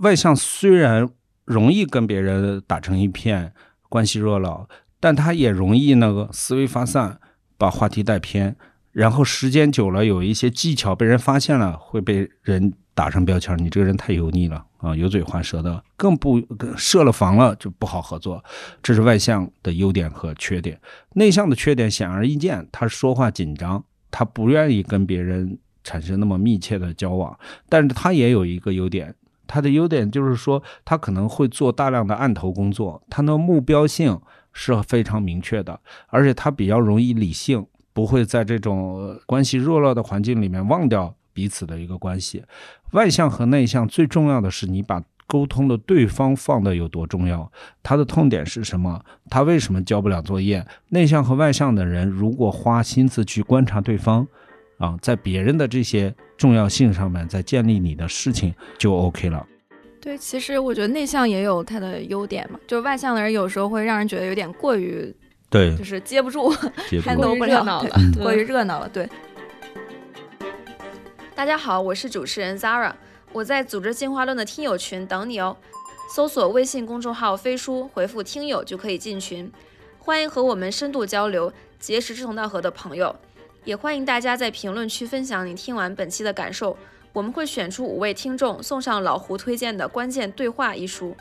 [0.00, 1.08] 外向虽然
[1.44, 3.52] 容易跟别人打成一片，
[3.88, 7.18] 关系热闹，但他也容易那个思维发散，
[7.56, 8.56] 把话题带偏，
[8.92, 12.72] 然后时间久了，有一些技巧被人发现了，会被人。
[12.92, 16.40] 打上标签，你这个人太油腻了啊，油嘴滑舌的，更不
[16.76, 18.42] 设了防了就不好合作。
[18.82, 20.80] 这是外向的优点和缺点。
[21.14, 27.38] 内向的缺点显而易见，他说话紧张，他不愿意跟别人产生那么密切的交往。
[27.68, 29.14] 但是他也有一个优点，
[29.46, 34.18] 他的优点就是说，他可能会做大量的案头工作，他的目标性
[34.52, 41.14] 是非常明确的，而且他比较容易理性，不会在这种关系弱了的环境里面忘掉。
[41.32, 42.44] 彼此的一个关系，
[42.92, 47.50] 外向和内向最重要的是你把沟通的对方放的有多重要，
[47.82, 50.66] 他的痛点是什么，他为什么交不了作业？
[50.88, 54.26] 内向和外向的人如果花心思去观察对方，
[54.78, 59.46] 啊，在别人的这些重要性上面再建立你的事情就 OK 了。
[60.00, 65.14] 对，其实我觉得内向也有他的优点嘛，就外向的人有时候会让人觉得有点过于
[65.48, 66.52] 对，就是接不住，
[67.04, 69.08] 太过于热闹了，过于热闹了，对。
[71.40, 72.92] 大家好，我是主持人 Zara，
[73.32, 75.56] 我在组织进化论的听友群等你哦。
[76.14, 79.50] 搜索微信公众号“飞书”，回复“听友”就可以进群。
[79.98, 83.16] 欢迎和我们深度交流，结识志同道合的朋友。
[83.64, 86.76] 也欢迎大家在评论区分享你听完本期的感受，
[87.14, 91.16] 我们会选出五位听众送上老胡推荐的《关键对话》一书。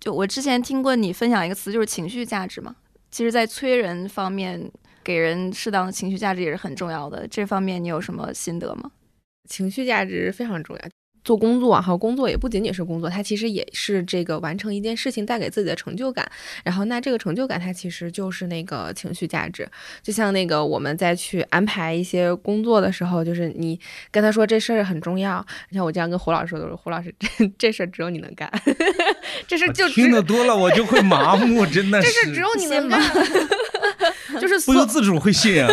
[0.00, 2.76] 就我之前听过你分享一个词，就是情绪价值嘛。
[3.10, 4.72] 其实，在催人方面。
[5.08, 8.90] 给人适当的情绪价值也是很重要的，这方面你有什么心得吗？
[9.48, 10.82] 情绪价值非常重要。
[11.28, 16.26] 做工作哈，工作也不仅仅是工作，它其实也是这个完成一件事情带给自己的成就感。
[16.64, 19.68] 然后，那这个成就感它其实就是那个情绪价值。
[20.02, 23.78] 就像那个我们在去安排一些工作的时候，就是你
[24.10, 25.44] 跟他说这事儿很重要。
[25.68, 28.50] 你像我这样跟胡老师说的，胡老师这 这事儿只有你能干，
[29.46, 32.10] 这事就听得多了我就会麻木，真的是。
[32.10, 32.98] 这事只有你能干，
[34.40, 35.68] 就是不由自主会信啊，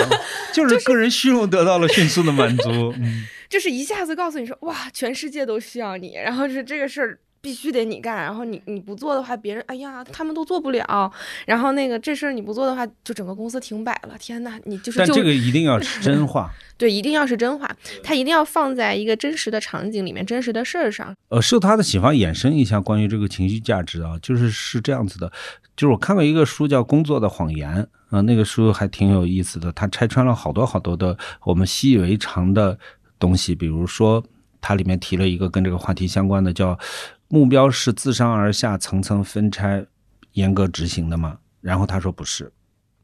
[0.54, 2.94] 就是个人虚荣得到了迅速的满足。
[3.00, 3.26] 嗯。
[3.50, 11.12] 就是一下子告诉你说，哇，全世界都需要你，然后是这个事儿必须得你干，然后你你不做的话，别人哎呀，他们都做不了，
[11.46, 14.16] 然后那个这事儿你不做的话，就整个公司停摆了。
[14.18, 17.70] 天呐，你就是但这个一定要是真话， 对，一定要是真话，
[18.02, 21.16] 他一定要放在一个真实的场景里面，真实的事儿上。
[21.30, 25.32] 呃，受他的启发，衍生一下关于这个情绪价值啊，就是是这样子的，
[25.78, 32.80] 就是我看过一个书叫《工作的谎言》啊，那个书还挺有意思的，它拆穿了好多好多的我们习以为常的。
[33.26, 34.24] 东西，比如说，
[34.62, 36.78] 它里面提了一个跟这个话题相关的，叫
[37.28, 39.84] 目标是自上而下层层分拆、
[40.34, 41.40] 严格执行的吗？
[41.60, 42.54] 然后他说不是，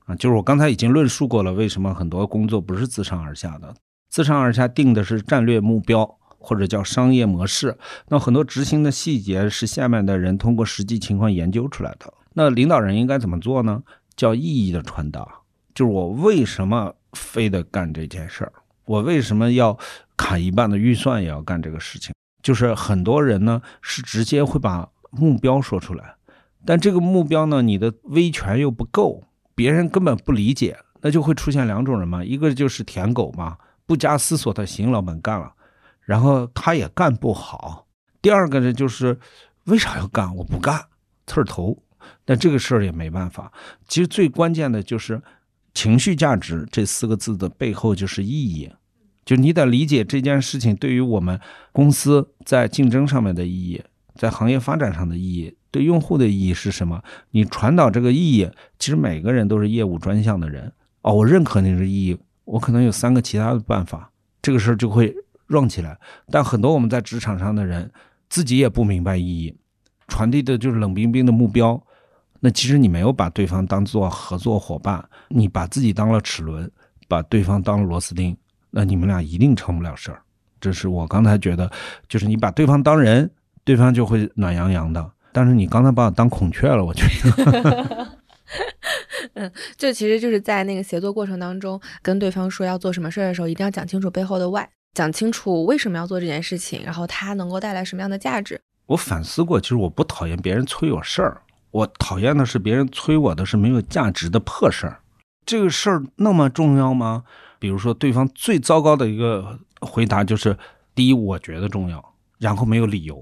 [0.05, 3.73] 啊，就是我刚才已经论述过了，为什么很多工作不是自上而下的？
[4.11, 7.75] 自上而下定的是战略目标或者叫商业模式，
[8.09, 12.13] 那很多执行的细节是下面的人通过实际情况研究出来的。
[12.33, 13.81] 那领导人应该怎么做呢？
[14.15, 15.27] 叫意义的传达，
[15.73, 18.53] 就是我为什么非得干这件事儿。
[18.85, 19.77] 我为什么要
[20.21, 22.13] 砍一半的预算也要干这个事情？
[22.43, 26.15] 就是很多人呢是直接会把目标说出来，
[26.63, 29.23] 但这个目标呢，你的威权又不够，
[29.55, 33.57] 别人根本不理解，那就会出现两种人嘛，一个就是舔狗嘛，
[33.87, 35.51] 不加思索的行，老板干了，
[36.01, 37.87] 然后他也干不好；
[38.21, 39.19] 第二个呢，就是
[39.63, 40.35] 为啥要干？
[40.35, 40.85] 我不干，
[41.25, 41.81] 刺儿头。
[42.25, 43.51] 但这个事儿也没办法。
[43.87, 45.21] 其实最关键的就是
[45.73, 48.71] 情绪价值这四个字的背后就是意义。
[49.23, 51.39] 就你得理解这件事情对于我们
[51.71, 53.81] 公司在竞争上面的意义，
[54.15, 57.01] 在行业发展上的意义，对用户的意义是什么？
[57.31, 60.71] 你传导这个意义，其实每个人都是业务专项的人
[61.03, 61.13] 哦。
[61.13, 65.15] 我认可你的意义，我可能有三个其他的办法，这个事儿就会
[65.47, 65.97] run 起来。
[66.29, 67.91] 但很多我们在职场上的人
[68.27, 69.55] 自己也不明白意义，
[70.07, 71.81] 传递的就是冷冰冰的目标。
[72.39, 76.69] 那其实你没有把对方当做合作伙伴，你把自己当了齿轮，
[77.07, 78.35] 把对方当了螺丝钉。
[78.71, 80.21] 那你们俩一定成不了事儿，
[80.59, 81.71] 这是我刚才觉得，
[82.07, 83.29] 就是你把对方当人，
[83.63, 85.11] 对方就会暖洋洋的。
[85.33, 88.07] 但是你刚才把我当孔雀了，我觉得。
[89.35, 98.59] 嗯，这其实就是在那个协作过程当中，跟对方说要做什么事儿的时候，一定要讲清楚背后的 why，讲清楚为什么要做这件事情，然后它能够带来什么样的价值。
[98.87, 104.99] 我反思过，其实我不讨厌别人催我事儿，我讨厌的是别人催我的是没有价值的破事儿。
[105.45, 107.23] 这个事儿那么重要吗？
[107.61, 110.57] 比如说，对方最糟糕的一个回答就是：
[110.95, 112.03] 第一，我觉得重要，
[112.39, 113.15] 然后没有理由；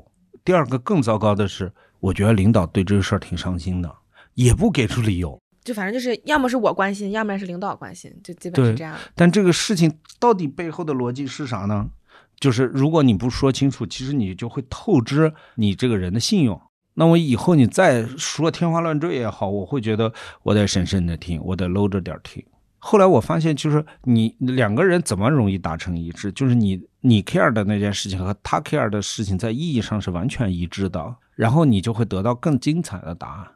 [0.45, 3.93] 第二个更糟糕的是，我觉得领导对这个事儿挺伤心的，
[4.36, 5.38] 也不给出理由。
[5.65, 8.95] 就反正就是要么是我关心，要么是领导关心，就基本是这样。
[9.13, 11.89] 但这个事情到底背后的逻辑是啥呢？
[12.39, 16.60] 就是如果你不说清楚，其实你就会透支你这个人的信用。
[16.93, 22.41] 那我以后你再说天花乱坠也好，我会觉得我得审慎的听，我得搂着点听。
[22.80, 26.32] 后来我发现，就是你两个人怎么容易达成一致？
[26.32, 33.48] 就是你你 care 的那件事情和他 care 的事情在意义上是完全一致的，然后你就会得到更精彩的答案。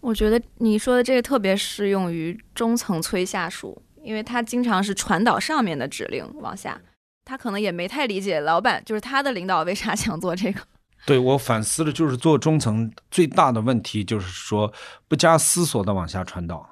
[0.00, 6.80] 我觉得你说的这个特别适用于中层催下属，因为他经常是传导上面的指令往下，
[7.24, 10.60] 他可能也没太理解老板，就是他的领导为啥想做这个。
[11.04, 14.72] 对我反思的就是做中层最大的问题就是说
[15.06, 16.68] 不加思索的往下传导。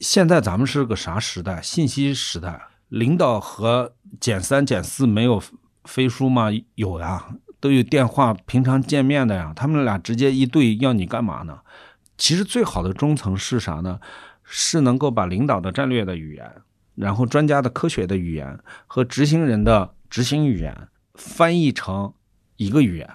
[0.00, 1.62] 现在咱们是个啥时代？
[1.62, 2.68] 信息时代。
[2.88, 5.42] 领导和减三减四没有
[5.84, 6.48] 飞书吗？
[6.74, 9.52] 有呀，都有电话，平常见面的呀。
[9.56, 11.60] 他们俩直接一对，要你干嘛呢？
[12.16, 13.98] 其实最好的中层是啥呢？
[14.42, 16.62] 是能够把领导的战略的语言，
[16.94, 22.12] 然后专家的科学的语言和执行人的执行语言翻译成
[22.56, 23.10] 一个语言，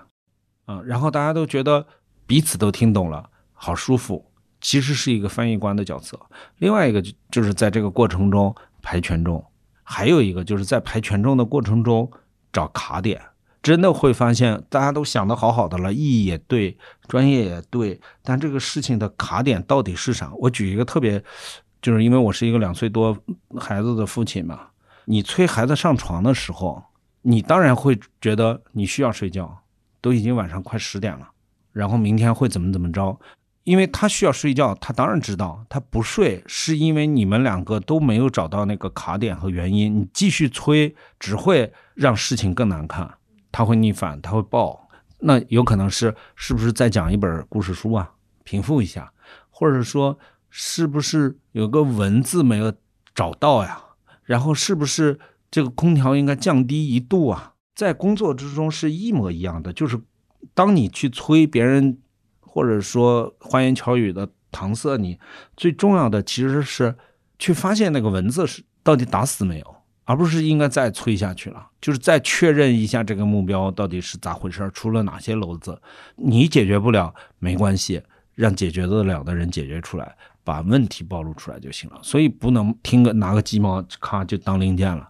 [0.66, 1.86] 啊，然后大家都觉得
[2.26, 4.29] 彼此都听懂了，好舒服。
[4.62, 6.20] 其实是一个翻译官的角色，
[6.58, 9.44] 另外一个就是在这个过程中排权重，
[9.84, 12.12] 还有一个就是在排权重的过程中
[12.52, 13.22] 找卡点，
[13.62, 20.32] 真的会发现大家都想的好好的了，意义也对，专业也对，但这个事情的卡点到底是啥？
[20.38, 21.24] 我举一个特别，
[21.82, 23.18] 就是因为我是一个两岁多
[23.58, 24.68] 孩子的父亲嘛，
[25.06, 26.84] 你催孩子上床的时候，
[27.22, 29.58] 你当然会觉得你需要睡觉，
[30.02, 31.30] 都已经晚上快十点了，
[31.72, 33.18] 然后明天会怎么怎么着。
[33.70, 40.00] 因为他需要睡觉，他当然知道他不睡是因为你们两个都没有找到那个卡点和原因。
[40.00, 43.08] 你继续催，只会让事情更难看。
[43.52, 44.90] 他会逆反，他会爆。
[45.20, 48.10] 那有可能是是不是再讲一本故事书啊，
[48.44, 49.14] 平复一下，
[49.52, 50.18] 或者说
[50.50, 52.74] 是不是有个文字没有
[53.14, 53.80] 找到呀？
[54.24, 55.20] 然后是不是
[55.52, 57.54] 这个空调应该降低一度啊？
[57.76, 60.02] 在工作之中是一模一样的，就是
[60.56, 62.00] 当你去催别人。
[62.60, 65.18] 或者说花言巧语的搪塞你，
[65.56, 66.94] 最重要的其实是
[67.38, 75.82] 去发现那个文字是到底打死没有，而不是应该再催下去了，就是再确认一下这个目标到底是咋回事，出了哪些篓子。
[76.18, 78.02] 你解决不了没关系，
[78.36, 81.98] 让解决得了的人解决出来，把问题暴露出来就行了。
[82.04, 85.09] 所以不能听个拿个鸡毛咔就当零件了。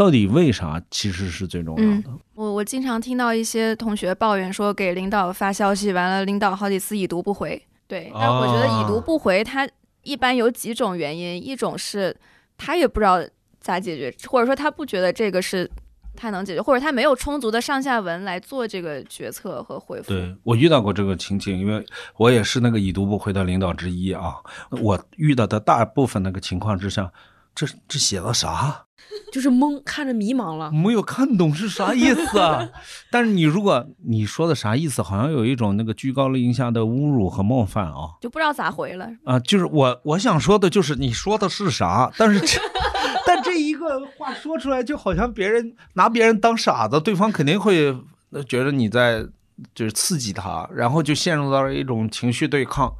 [0.00, 2.08] 到底为啥其实是最重要的？
[2.32, 7.62] 我我经常听到一些同学抱怨说，给领导发消息完了，领导好几次已读不回。
[7.86, 9.68] 对，但我觉得已读不回，他
[10.02, 12.16] 一般有几种原因，一种是
[12.56, 13.20] 他也不知道
[13.60, 15.70] 咋解决，或者说他不觉得这个是
[16.16, 20.08] 他能解决，或者他没有充足的上下文来做这个决策和回复。
[20.08, 21.84] 对我遇到过这个情景，因为
[22.16, 24.36] 我也是那个已读不回的领导之一啊。
[24.70, 27.12] 我遇到的大部分那个情况之下，
[27.54, 28.84] 这这写了啥？
[29.32, 32.68] 就是懵，看着迷茫了，没有看懂是啥意思啊？
[33.10, 39.38] 但是你如果你说的啥意思，好像有一种那个居高临下的侮辱和冒犯啊，就不知道咋回了啊。
[39.40, 42.60] 就是我我想说的就是你说的是啥，但是这
[43.26, 47.96] 但这一个话说出来，就好像别人拿别人当傻子，对方肯定会
[48.30, 49.26] 那觉得你在
[49.74, 52.92] 就是刺激他，然后就陷入到了一种情绪对抗。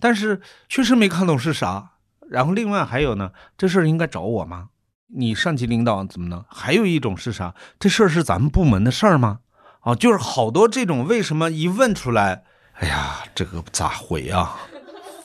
[0.00, 1.90] 但是确实没看懂是啥。
[2.30, 4.68] 然后另外还有呢，这事儿应该找我吗？
[5.16, 6.44] 你上级领导怎么能？
[6.48, 7.54] 还有一种是啥？
[7.78, 9.40] 这事儿是咱们部门的事儿吗？
[9.80, 12.44] 啊，就是好多这种为什么一问出来，
[12.74, 14.56] 哎呀，这个咋回啊？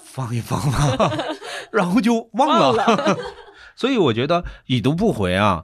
[0.04, 1.10] 放一放吧，
[1.72, 3.18] 然后就忘了。
[3.76, 5.64] 所以我觉得已读不回啊，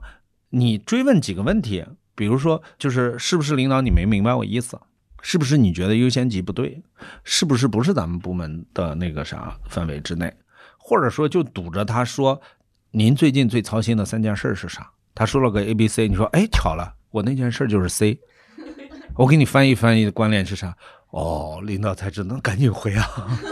[0.50, 1.84] 你追问几个问题，
[2.14, 4.80] 比如说就是是不是领导你没明白我意思？
[5.20, 6.82] 是不是你觉得优先级不对？
[7.22, 10.32] 是不是不是咱们部门的那个啥范围之内？
[10.88, 12.40] 或者说就堵着他说，
[12.92, 14.88] 您最近最操心的三件事是啥？
[15.16, 18.20] 他说了个 A、B、C，你说哎，巧了，我那件事就是 C。
[19.16, 20.76] 我给你翻译翻译的关联是啥？
[21.10, 23.04] 哦，领导才知道，赶紧回啊！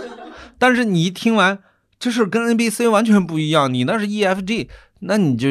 [0.61, 1.59] 但是你一听完，
[1.99, 4.70] 这事跟 N、B、C 完全不一样，你那是 E、F、G，
[5.01, 5.49] 那你就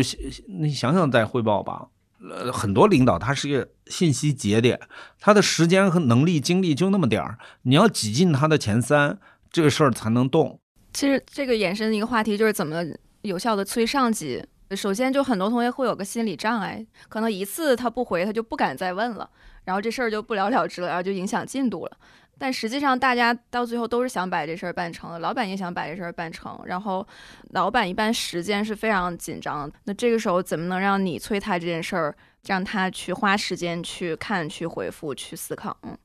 [0.48, 1.88] 你想想再汇报吧。
[2.32, 4.80] 呃，很多领导他是个信息节点，
[5.20, 9.20] 他的时间和能力、精力就那么点儿，你要挤进他的前三，
[9.52, 10.62] 这个事儿才能动。
[10.94, 12.84] 其实这个衍生的一个话题就是怎么
[13.22, 14.44] 有效的催上级。
[14.76, 19.30] 首先，就很多同学会有个心理障碍，可能一次他不回，他就不敢再问了，
[19.66, 21.98] 然后这事儿就不了了之了，然后就影响进度了。
[22.40, 27.08] 但实际上，大家到最后都是想把这事儿办成的，老板也想把这事儿办成，然后
[27.52, 32.16] 老板一般时间是非常紧张，那这个时候怎么能让你催他这件事儿，
[32.48, 35.78] 让他去花时间去看、去回复、去思考？
[35.84, 35.96] 嗯，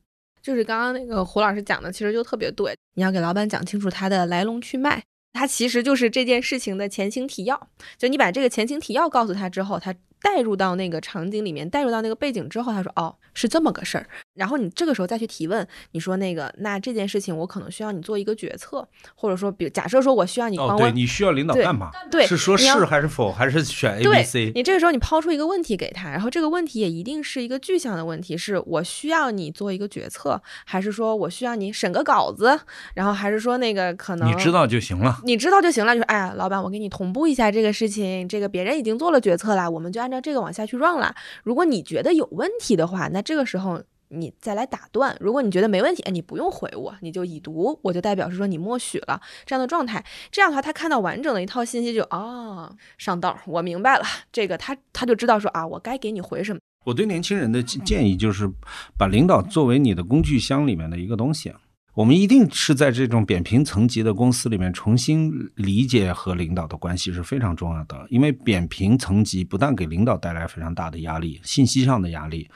[0.42, 5.02] 就是刚刚那个胡老师讲的，其实就特别对，你要给老板讲清楚他的来龙去脉。
[5.32, 9.94] 他其实就是这件事情的前情提要，就你把这个前情提要告诉他之后，他。
[10.22, 21.90] 带入到那个场景里面，带入到那个背景之后，他说：“哦，是这么个事儿。”然后你这个时候再去提问，你说那个，那这件事情我可能需要你做一个决策，或者说，比如假设说我需要你帮我，对你需要领导干嘛？
[22.10, 24.52] 对，是说是还是否，还是选 A、B、C？
[24.54, 32.58] 你这个时候你抛出一个问题给他，然后这个问题也一定是一个具象的问题，是我需要你做一个决策，还是说我需要你审个稿子，
[32.94, 40.98] 然后还是说那个可能你知道就行了，你知道就行了，就是哎呀，老板，我给你同步一下这个事情，这个别人已经做了决策了，我们就按按照这个往下去 run。
[40.98, 45.14] 了，如果你觉得有问题的话，那这个时候你再来打断。
[45.20, 50.02] 如果你觉得没问题，哎，你不用回我，你就已读，我就代表是说你默许了这样的状态。
[50.30, 54.04] 这样的话，他看到完整的一套信息，就啊，上道，我明白了。
[54.32, 56.58] 这个他他就知道说啊，我该给你回什么。
[56.86, 58.50] 我对年轻人的建议就是，
[58.96, 61.52] 把领导作为你的工具箱里面的一个东西。
[61.98, 72.48] 我们一定是在这种扁平层级的公司里面重新理解和领导的关系是非常重要的，因为扁平层级不但给领导带来非常大的压力，信息上的压力，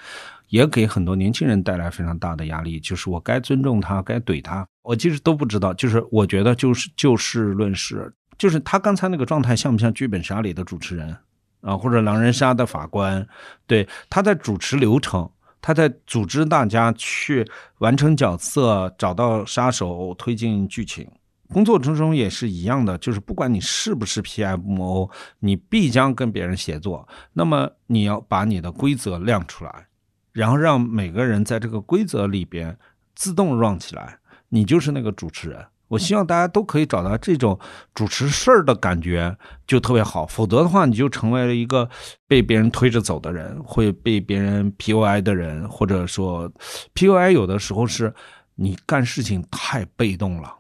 [0.51, 2.79] 也给很多年轻人带来非常大的压力。
[2.79, 5.75] 就是我该尊重他，该怼他，我其实都不知道。
[5.75, 11.17] 就是我觉得，就是就事论事，就是他刚才那个状态像不像剧本杀里的主持人
[11.63, 13.27] 啊，或者狼人杀的法官？
[13.67, 15.29] 对，他在主持流程。
[15.63, 17.49] 他在组织大家去
[17.79, 21.09] 完成角色，找到杀手，推进剧情。
[21.49, 27.07] 工作之中也是一样的，就是不管你是不是 PMO，你必将跟别人协作。
[27.33, 29.87] 那么你要把你的规则亮出来，
[30.33, 32.77] 然后让每个人在这个规则里边
[33.15, 35.65] 自动 run 起来，你就是那个主持人。
[35.93, 37.59] 我希望大家都可以找到这种
[37.93, 39.37] 主持事儿的感觉，
[39.67, 40.27] 就特别好。
[40.27, 41.87] 否则的话，你就成为了一个
[42.27, 46.51] 被别人推着走的人，会被别人 PUI 的人，或者说
[46.95, 48.15] PUI 有的时候是
[48.55, 50.51] 你干事情太被动了，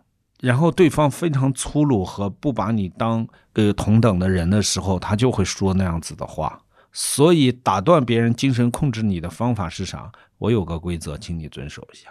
[0.40, 6.60] 然后对方非常粗鲁和不把你当呃同等的人的时候，他就会说那样子的话。
[6.92, 10.12] 所以打断别人精神控制你的方法是啥？
[10.36, 12.10] 我有个规则，请你遵守一下。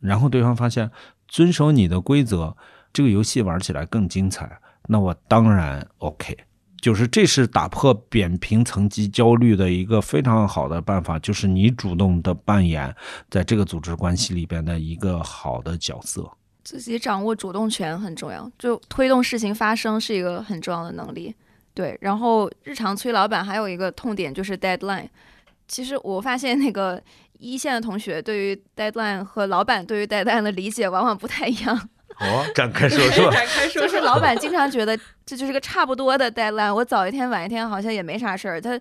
[0.00, 0.90] 然后对方发现。
[1.32, 2.54] 遵守你的规则，
[2.92, 4.60] 这个游戏玩起来更精彩。
[4.86, 6.36] 那我当然 OK，
[6.78, 12.94] 就是这是打破扁平层级焦虑的一个非常好的办法，就是你主动的扮演
[13.30, 16.30] 在这个组织关系里边的一个好的角色。
[16.64, 21.34] 自己掌握主动权很重要，就推动事情发生是一个很重要的能力。
[21.72, 25.08] 对，然后日常催老板还有一个痛点就是 deadline。
[25.66, 27.02] 其实我发现那个。
[27.42, 31.76] 一线的同学对于 deadline 和老板对于 deadline 的理解往往不太一样。
[32.20, 33.30] 哦，展开说说。
[33.32, 33.82] 展开说。
[33.82, 38.60] 就是老板经常觉得这就是个差不多的 deadline，我早一天晚一天好像也没啥事儿。
[38.60, 38.78] 他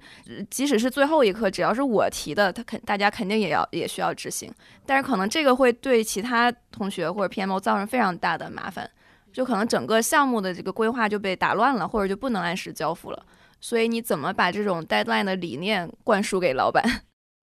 [0.50, 4.54] 即使是最后一刻，只要是我提的，他肯大家肯定也要也需要执行。
[4.86, 8.88] 但是可能这个会对其他同学或者 PMO 造成非常大的麻烦，
[9.32, 13.26] 就可能整个项目的这个规划就被打乱了，或者就不能按时交付了。
[13.62, 16.84] 所以你怎么把这种 deadline 的理念灌输给老板？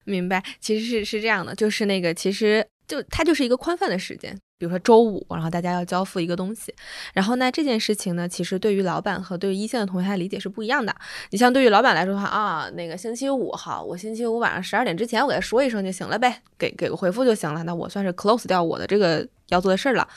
[0.08, 4.36] 明白，其实是是这样的，就是那个，其实就它就是一个宽泛的时间。
[4.60, 6.74] 比如说周五，然后大家要交付一个东西，
[7.14, 10.92] 然后那这件事情呢，其实对于老板和对于一线的同学的理解是不一样的。
[11.30, 20.08] 你像对于老板来说的话啊，那个星期五好，我星期五晚上十二点之前我给他说一声就行了呗，给给个回复就行了，那我算是 close 掉我的这个要做的事儿了。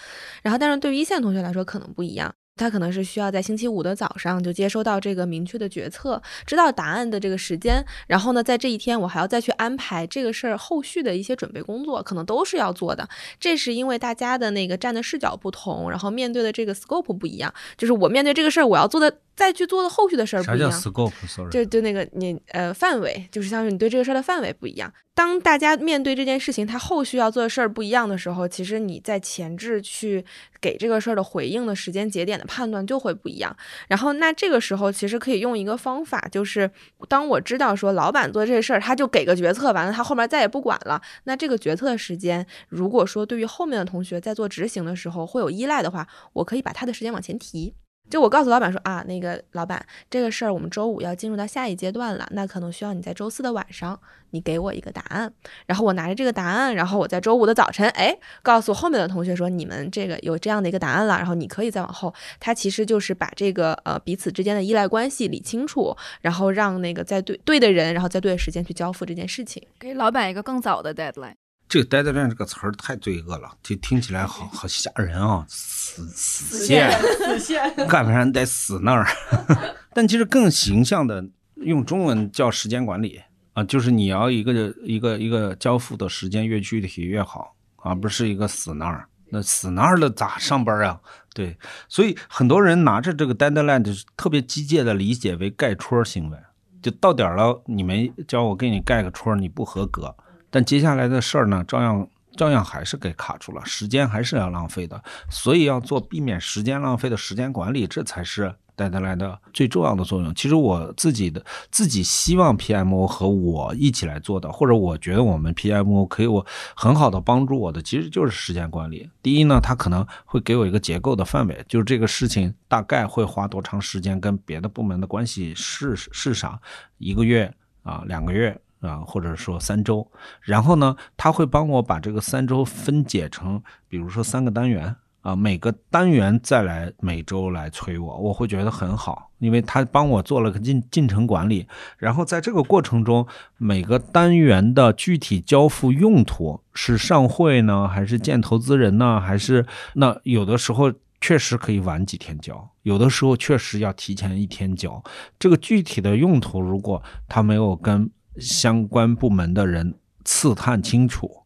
[0.41, 2.33] 然后，但是对于一线同学来说可能不一样。
[2.57, 13.07] 他可能是需要在星期五的早上就接收到这个明确的决策，知道答案的这个时间，然后呢，在这一天我还要再去安排这个事儿后续的一些准备工作，可能都是要做的。
[13.39, 17.51] 这是因为大家的那个站的视角不同，然后面对的这个 scope 不一样。
[17.77, 19.17] 就是我面对这个事儿，我要做的。
[19.35, 24.93] 再去做的后续的事儿不一样，啥叫 scope？Sorry，就就那个你呃范围，就是像是你对这个事儿的范围不一样。
[25.13, 30.23] 当大家面对这件事情，他后续要做的事儿不一样的时候，其实你在前置去
[30.61, 33.55] 给这个事儿的回应的时间节点的判断就会不一样。
[33.89, 36.69] 然后那这个时候其实可以用一个方法，就是
[37.09, 41.01] 当我知道说老板做这事儿，他就给个决策，完了他后面再也不管了。
[41.25, 47.73] 那这个决策时间，如果说对于后面的同学在做执行的时候会有依赖的话，我可以把他的时间往前提。
[48.09, 53.97] 就我告诉老板说啊，那个老板，这个事儿我们周五要进入到下一阶段了，那可能需要你在周四的晚上，
[54.31, 55.33] 你给我一个答案，
[55.65, 71.35] 然后我拿着这个答案，然后我在周五的早晨，哎，告诉后面的同学说，你们这个有这样的一个答案了，然后你可以再往后，他其实就是把这个呃彼此之间的依赖关系理清楚，然后让那个在对对的人，然后在对的时间去交付这件事情，给老板一个更早的 deadline。
[71.71, 75.45] 这个 deadline 这个词儿太罪恶了，就听起来好好吓人啊！
[75.47, 79.07] 死死线，死线，干不上得死那儿。
[79.95, 83.21] 但其实更形象的用中文叫时间管理
[83.53, 84.51] 啊，就是你要一个
[84.83, 89.07] 一个一个交付的时间越具体越好，而不是一个死那儿。
[89.29, 90.99] 那死那儿了咋上班啊？
[91.33, 91.57] 对，
[91.87, 96.37] 所以很多人拿着这个 deadline 就是特别机械的理解为盖戳行为，
[96.81, 100.13] 就到点了你没叫我给你盖个戳，你不合格。
[100.51, 110.33] 但接下来的事儿呢，照样照样还是给卡住了，时间还是要浪费的，所以要做避免时间浪费的时间管理，这才是带得来的最重要的作用。
[110.33, 116.45] 其实我自己的自己希望 PMO 和我一起来做的，或者我觉得我们 PMO 可以我
[116.75, 119.09] 很好的帮助我的，其实就是时间管理。
[119.21, 126.59] 第一呢，它可能会给我一个结构的范围，就是这个事情大概会花多长时间，跟别的部门的关系是是啥，
[126.97, 128.59] 一个月啊，两个月。
[128.81, 130.05] 啊，或者说三周，
[130.41, 141.67] 然后呢，他会帮我把这个三周分解成，比如说三个单元啊，每个单元再来每周来催我，我会觉得很好，因为他帮我做了个进进程管理，
[141.97, 143.27] 然后在这个过程中，
[143.57, 149.63] 每个单元的具体交付用途是上会呢，还是见投资人呢，还是
[149.93, 155.03] 那有的时候确实可以晚几天交，有的时候确实要提前一天交，
[155.37, 161.43] 这个具体的用途如果他没有跟相关部门的人刺探清楚，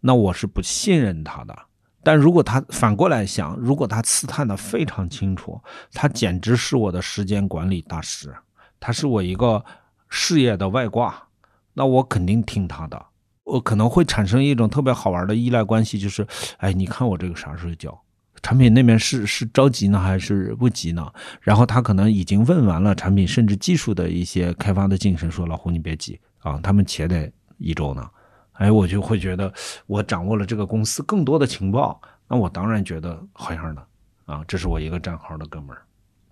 [0.00, 1.56] 那我是不信任他的。
[2.04, 5.60] 但如果他反过来想，如果他刺探的非常清楚，
[5.92, 8.34] 他简直是我的时间管理大师，
[8.80, 9.64] 他是我一个
[10.08, 11.28] 事业的外挂，
[11.74, 13.06] 那我肯定听他的。
[13.44, 16.26] 我可能会产生一种特别好玩的依赖关系，就是，
[16.58, 18.01] 哎，你看我这个啥时候交？
[18.42, 21.10] 产品那边是是着急呢还是不急呢？
[21.40, 28.08] 然后他可能已经问完了产品甚至技术的一些开发的进程，说老胡你别急啊，他们且得一周呢。
[28.54, 29.52] 哎，我就会觉得
[29.86, 33.86] 我掌握了这个公司更多的情报，那我当然觉得好样的
[34.26, 34.44] 啊！
[34.46, 35.82] 这是我一个账号的哥们儿，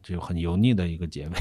[0.02, 1.32] 就很油腻的一个结尾，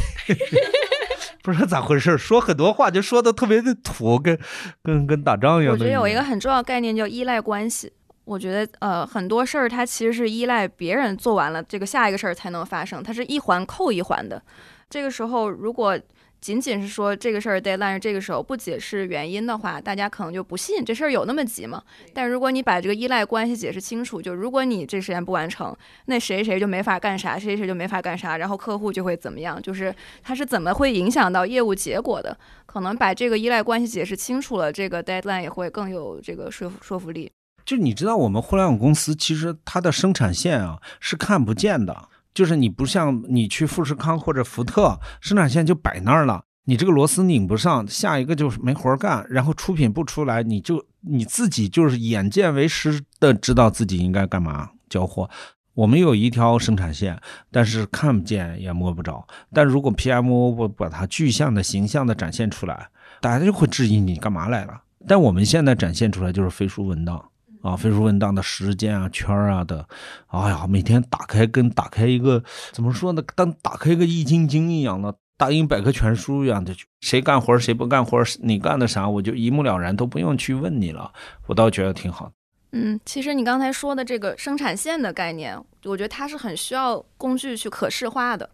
[1.43, 4.39] 不知道咋回事，说很多话就说的特别的土，跟
[4.81, 5.73] 跟跟打仗一样。
[5.73, 7.91] 我觉得有一个很重要概念叫依赖关系。
[8.29, 14.39] 我觉得，呃，很多事儿它其实是依赖别人做完了这个下一个事儿才能发生，它是一环扣一环的。
[14.87, 15.99] 这个时候，如果
[16.39, 21.81] 仅仅是说这个事儿 deadline 这个时候不解释原因的话，大家可能就不信这事儿有那么急吗？
[22.13, 25.75] 但如果你把这个依赖关系解释清楚，就如果你这时间不完成，
[26.05, 32.37] 那谁谁就没法干啥，谁谁就没法干啥，然后客户就会怎么样，就是它是怎么会影响到业务结果的？
[32.67, 37.31] 可能把这个依赖关系解释清楚了，这个 deadline 也会更有这个说服说服力。
[37.69, 55.29] 就你知道，我们互联网公司其实它的生产线啊是看不见的，就是你不像你去富士康或者福特，生产线就摆那儿了，你这个螺丝拧不上，下一个就是没活干，然后出品不出来，你就你自己就是眼见为实的知道自己应该干嘛交货。
[55.75, 59.23] 我们有一条生产线，但是看不见也摸不着。
[59.53, 62.89] 但如果 PMO 不把它具象的形象的展现出来，
[63.21, 64.81] 大家就会质疑你干嘛来了。
[65.07, 67.23] 但我们现在展现出来就是飞书文档。
[67.61, 69.87] 啊，飞书文档的时间啊、圈啊的，
[70.27, 73.21] 哎呀，每天打开跟打开一个怎么说呢？
[73.35, 81.11] 当打开一个易筋经一样的大英百科全书一样的，谁干活谁不干活，你干的啥，我就一目了然，都不用去问你了。
[81.47, 82.31] 我倒觉得挺好。
[82.71, 88.47] 嗯，其实你刚才说的这个生产线的概念，我觉得它是很需要工具去可视化的。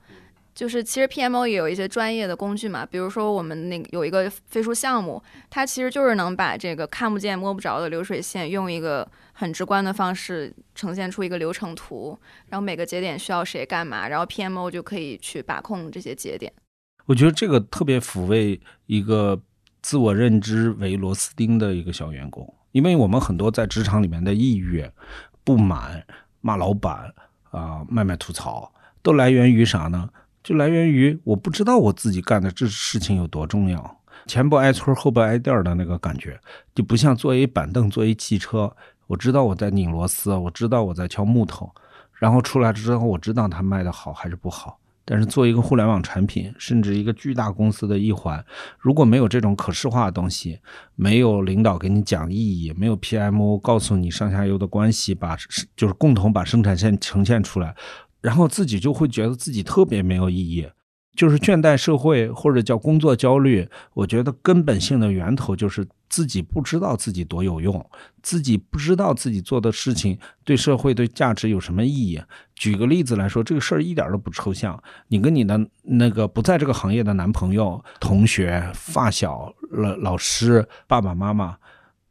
[0.55, 16.51] 就是其实 PMO 也有一些专业的工具嘛，比如说我们那个有一个飞书项目，它其实就是能把这个看不见摸不着的流水线，用一个很直观的方式呈现出一个流程图，然后每个节点需要谁干嘛，然后 PMO 就可以去把控这些节点。
[17.05, 19.39] 我觉得这个特别抚慰一个
[19.81, 24.89] 自我认知为螺丝钉的一个小员工，因为我们很多在职场里面的抑郁、
[25.43, 26.01] 不满、
[26.39, 27.13] 骂老板
[27.51, 30.09] 啊、卖卖吐槽，都来源于啥呢？
[30.45, 36.39] 就来源于我不知道我自己干的这事情有多重要，前不挨村后不挨店的那个感觉，
[36.75, 38.71] 就不像坐一板凳坐一汽车，
[39.07, 41.71] 我知道我在拧螺丝，我知道我在敲木头，
[42.13, 44.77] 然后出来之后我知道它卖的好还是不好。
[45.07, 48.43] 但是做一个互联网产品，甚至一个巨大公司的一环，
[48.79, 50.59] 如果没有这种可视化的东西，
[50.95, 55.37] 没有领导给你讲意义，没有 PMO 告诉你上下游的关系，把
[55.75, 57.75] 就是共同把生产线呈现出来。
[58.25, 60.67] 然后自己就会觉得自己特别没有意义，
[61.15, 63.69] 就是倦怠社会或者叫工作焦虑。
[63.93, 67.87] 我觉得根本性的源头就是自己不知道自己多有用，
[68.23, 72.19] 自己不知道自己做的事情对社会对价值有什么意义。
[72.55, 74.81] 举个例子来说，这个事儿一点都不抽象。
[75.09, 81.57] 你跟你的那个不在这个行业的男朋友、同学、发小、老老师、爸爸妈妈，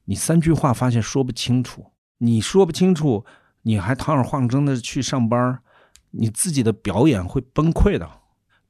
[0.05, 1.87] 你三句话发现说不清楚，
[2.19, 3.25] 你说不清楚，
[3.62, 5.59] 你还堂而皇之的去上班儿。
[6.17, 8.09] 你自己的表演会崩溃的，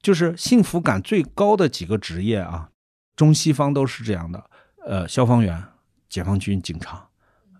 [0.01, 2.69] 就是幸福感最高的几个职业啊，
[3.15, 4.49] 中西方都是这样的。
[4.85, 5.63] 呃，消防员、
[6.09, 7.09] 解放军、警察，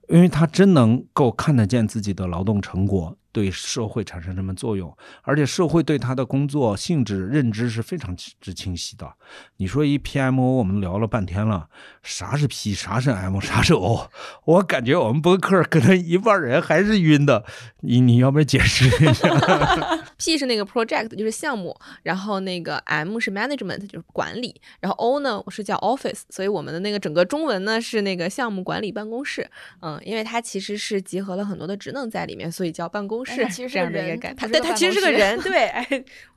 [0.09, 3.17] 因为他真能够看得见自己的劳动成果。
[3.36, 4.97] 对社会产生什么作用？
[5.23, 9.11] 而且社会对他的工作性质认知是非常之清晰的。
[9.57, 11.67] 你说一 PMO，我们聊了半天了，
[12.01, 14.09] 啥是 P，啥是 M，啥是 O？
[14.45, 17.43] 我感觉我们播客可能一半人还是晕的。
[17.81, 19.27] 你你要不要解释一下？
[20.17, 29.49] P 是那个 project，就是项目，然后那个 M 是 management，就是管理，然后 O 呢是叫 office，所以我们的那个整个中文呢是那个项目管理办公室。
[29.81, 33.24] 嗯，因为它其实是集合了很多的职能在里面，所以叫办公。
[33.26, 35.86] 是 这样的一个感，他对他其实是个人， 对，哎，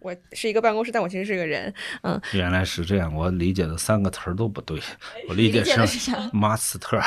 [0.00, 1.72] 我是一个办公室，但我其实是个人，
[2.02, 4.80] 嗯，原来是这样，我理解的三个词儿都不对，
[5.28, 7.02] 我理解是 master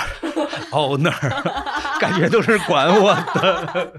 [0.71, 3.93] owner，感觉都是管我的，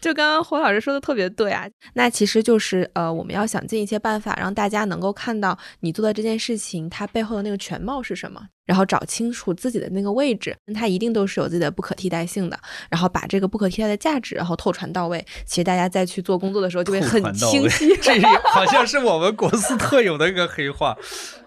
[0.00, 8.40] 就刚刚胡老师说的特别对啊，那其实就是呃，我们要想尽一切办法让大家能够看到你做的这件事情它背后的那个全貌是什么。
[8.64, 12.58] 然后找清楚自己的那个位置，它一定都是有自己的不可替代性的。
[12.88, 15.24] 然后把这个不可替代的价值，然后透传到位。
[15.44, 17.94] 其实大家再去做工作的时候，就会很清晰。
[18.00, 18.20] 这
[18.52, 20.96] 好像是我们公司特有的一个黑话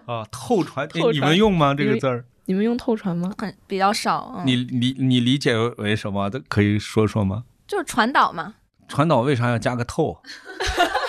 [0.06, 0.88] 啊，透传。
[1.12, 1.74] 你们用吗？
[1.74, 2.24] 这个字儿？
[2.44, 3.32] 你们用透传吗？
[3.38, 4.42] 很比较少。
[4.44, 6.30] 你理你理解为什么？
[6.48, 7.44] 可以说说吗？
[7.66, 8.54] 就是传导嘛。
[8.86, 10.18] 传导为啥要加个透？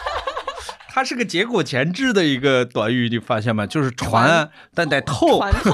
[0.98, 3.68] 它是个结果前置的一个短语，你发现吗？
[3.68, 5.38] 就是传，但得透。
[5.38, 5.72] 传透。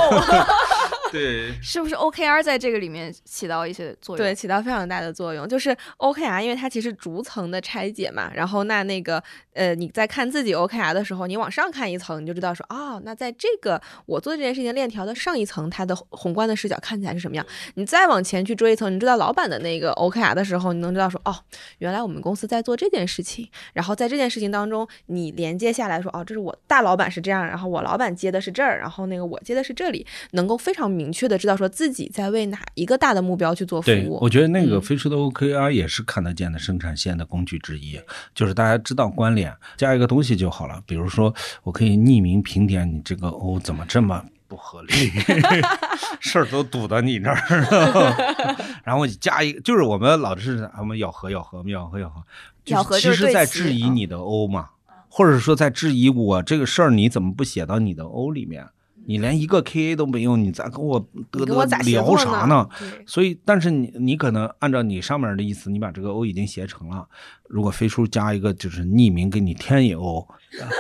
[1.14, 4.26] 对，是不是 OKR 在这个里面起到一些作用？
[4.26, 5.48] 对，起到非常大的作用。
[5.48, 8.32] 就是 OKR，因为它其实逐层的拆解嘛。
[8.34, 17.46] 然后那那个呃，你在看自己 OKR 的时候，你往上看一层，你就知道说啊，那在这个我做这件事情链条的上一层，它的宏观的视角看起来是什么样？
[17.76, 21.36] 你再往前去追一层，你知道老板的那个 OKR 的时候，你能知道说哦，
[21.78, 23.48] 原来我们公司在做这件事情。
[23.74, 31.03] 然后在这件事情当中，你连接下来说哦，这是我大老板是这样，然后我老板接的是这儿，然后那个我接的是这里，能够非常明。
[31.04, 34.18] 明确的知道说自己在为哪一个大的目标去做服务。
[34.22, 38.00] 我觉得那个飞书的 OKR 也是看得见的生产线的工具之一，
[38.34, 40.82] 就是大家知道关联，加一个东西就好了。
[40.86, 41.34] 比如说，
[41.64, 44.94] 我可以匿名评点你这个 O 怎么这么不合理，
[46.22, 48.16] 事儿都堵到你那儿了。
[48.86, 52.24] 然后我加一个，就是我们老是我们咬合咬合，咬合咬合，
[52.66, 54.70] 咬合其实在质疑你的 O 嘛，
[55.10, 58.68] 或者说在质疑我这个事儿你怎么不写到你的 O 里面？
[59.06, 61.02] 你连一个 KA 都没有，你咋跟我
[61.32, 62.68] 嘚嘚聊啥呢？
[63.06, 67.08] 所以，但是你你可能按照你上面的意思，你把这个 O 已经写成了。
[67.50, 70.28] 如果飞书加一个就是匿名给你添一 O，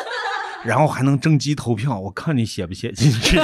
[0.64, 3.38] 然后还能征集投票，我看你写不写进去。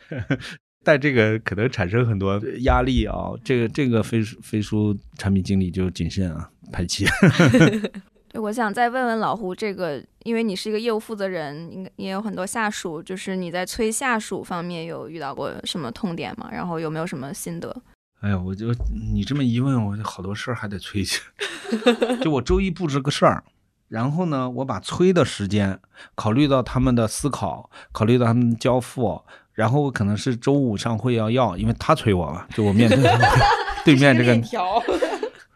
[0.84, 7.06] 但这个可能产生很多压力啊，这个这个飞飞书产品经理就谨慎啊，排期。
[8.32, 16.48] 对，我想再问问老胡，这个因为你是一个业务负责人，应该也有很多下属，就是你在催下属方面有遇到过什么痛点吗？
[16.52, 17.74] 然后有没有什么心得？
[18.20, 18.66] 哎呀，我就
[19.12, 21.22] 你这么一问，我就好多事儿还得催去。
[22.22, 23.42] 就我周一布置个事儿，
[23.88, 25.80] 然后呢，我把催的时间
[26.14, 29.20] 考虑到他们的思考，考虑到他们的交付，
[29.54, 32.98] 然后我可能是周五上会要要，因为他催我嘛，就我面对
[33.84, 34.34] 对面这个，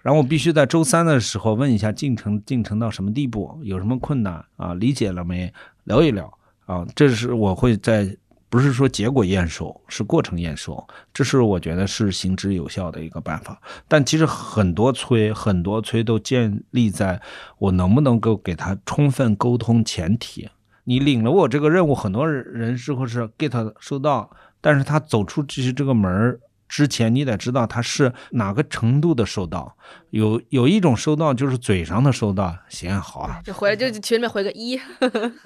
[0.05, 5.51] 然后我必须在周三的时候问一下进程进程到什么地步，有什么困难啊，理解了没，
[5.85, 6.31] 聊一聊
[6.67, 8.15] 啊，这是我会在。
[8.51, 13.61] 不是说结果验收，是过程验收，这是我觉得是行之有效的一个办法。
[13.89, 17.21] 但其实很多催，很多催都建立在
[17.59, 20.49] 我能不能够给他充分沟通前提。
[20.85, 24.31] 你领了我这个任务，很多人是或是 get 收到，
[24.61, 26.39] 但是他走出这这个门儿。
[26.75, 29.77] 之前你得知道他是哪个程度的收到，
[30.11, 34.77] 有有一种收到就是嘴上的收到，行好啊，就回来就群里面回个一。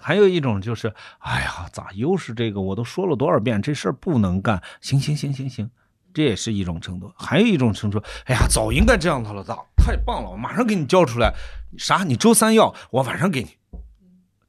[0.01, 2.62] 还有一种就是，哎呀，咋又是这个？
[2.62, 5.70] 我都说了多少遍这事儿不能干，行行行行行，
[6.14, 7.12] 这也是一种程度。
[7.14, 11.35] 还有一种程度，哎呀，早应该这样子了，咋太棒了，我马上给你交出来。
[11.76, 12.05] 啥？
[12.05, 13.51] 你周三要，我晚上给你，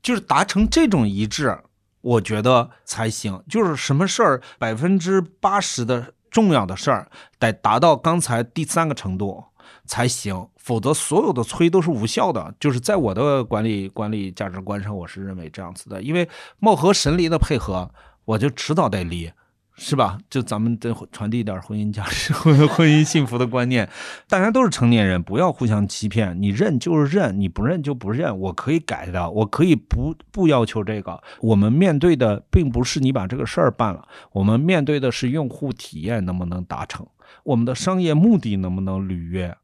[0.02, 1.60] 就是达成这种一致，
[2.00, 3.44] 我觉得才行。
[3.50, 6.14] 就是什么事儿百分之八十的。
[6.32, 9.44] 重要的事儿得达到刚才第三个程度
[9.86, 12.54] 才行，否则所有的催都是无效的。
[12.60, 16.02] 就是在我的管理管理价值观上，我是认为这样子的。
[16.02, 16.28] 因为
[16.60, 17.90] 貌合神离的配合，
[18.26, 19.32] 我就迟早得离。
[19.80, 20.18] 是吧？
[20.30, 23.90] 就咱们得传递一点婚姻价值、 婚婚姻幸福的观念。
[24.28, 26.40] 大家都是成年人，不要互相欺骗。
[26.40, 28.38] 你认就是认，你不认就不认。
[28.38, 31.20] 我可以改的，我可以不不要求这个。
[31.40, 37.08] 我们面对的并不是你把这个事儿办了，我们面对的是用户体验能不能达成，
[37.44, 39.56] 我们的商业目的能不能履约。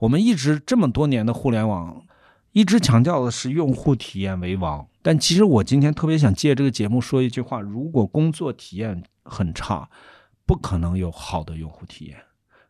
[0.00, 2.02] 我们一直这么多年的互联网，
[2.52, 4.84] 一直强调的是用户体验为王。
[5.02, 9.88] 但其实我今天特别想借这个节目说一句话：如果工作体验很差，
[10.44, 12.20] 不可能有好的用户体验，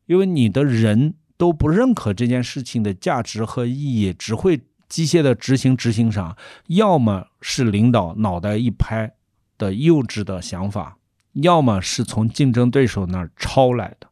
[0.04, 6.36] 因为你的人都不认可这件事情的价值和意义，只会机械的执行执行上，
[6.66, 9.14] 要么是领导脑袋一拍
[9.56, 10.98] 的幼稚的想法，
[11.32, 14.06] 要么是从竞争对手那儿抄来的，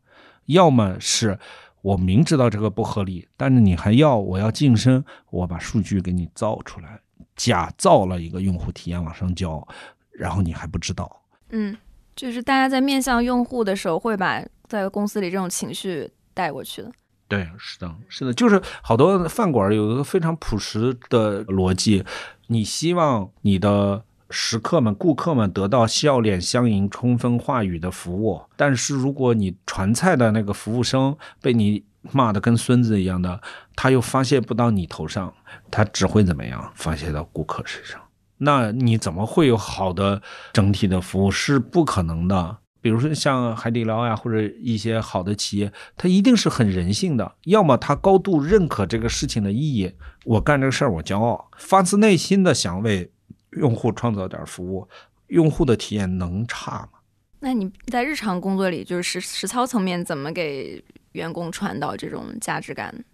[0.46, 1.38] 要么是
[1.82, 6.98] 我明知道这个不合理，但是你还要我要晋升，我把数据给你造出来。
[7.36, 9.64] 假造了一个用户体验往上交，
[10.10, 11.22] 然后你还不知道。
[11.50, 11.76] 嗯，
[12.18, 16.90] 就是大家在面向用户的时候，会把在公司里这种情绪带过去的。
[17.28, 22.04] 对，是的，是的，就是好多饭馆有一个非常朴实的逻辑：
[22.48, 33.40] 你希望你的食客们、顾客们得到笑脸相迎、充分话语的服务，但是如果你传菜的那个服务生被你骂的跟孙子一样的，
[33.76, 35.32] 他又发泄不到你头上。
[35.70, 38.00] 他只会怎么样发泄到顾客身上？
[38.38, 40.22] 那你怎么会有好的
[40.52, 41.30] 整体的服务？
[41.30, 42.58] 是不可能的。
[42.80, 47.34] 比如说像海底捞呀，或者一些好的企业，它一定是很人性的。
[47.44, 49.92] 要么他高度认可这个事情的意义，
[50.24, 53.10] 我干这个事儿我骄傲，发自内心的想为
[53.50, 54.88] 用户创造点服务，
[55.26, 57.00] 用户的体验能差吗？
[57.40, 60.82] 那你在日常工作里，就是实实操层面，怎么给
[61.12, 63.04] 员工传导这种价值感？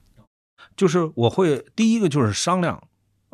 [0.77, 2.83] 就是我会第一个就是商量，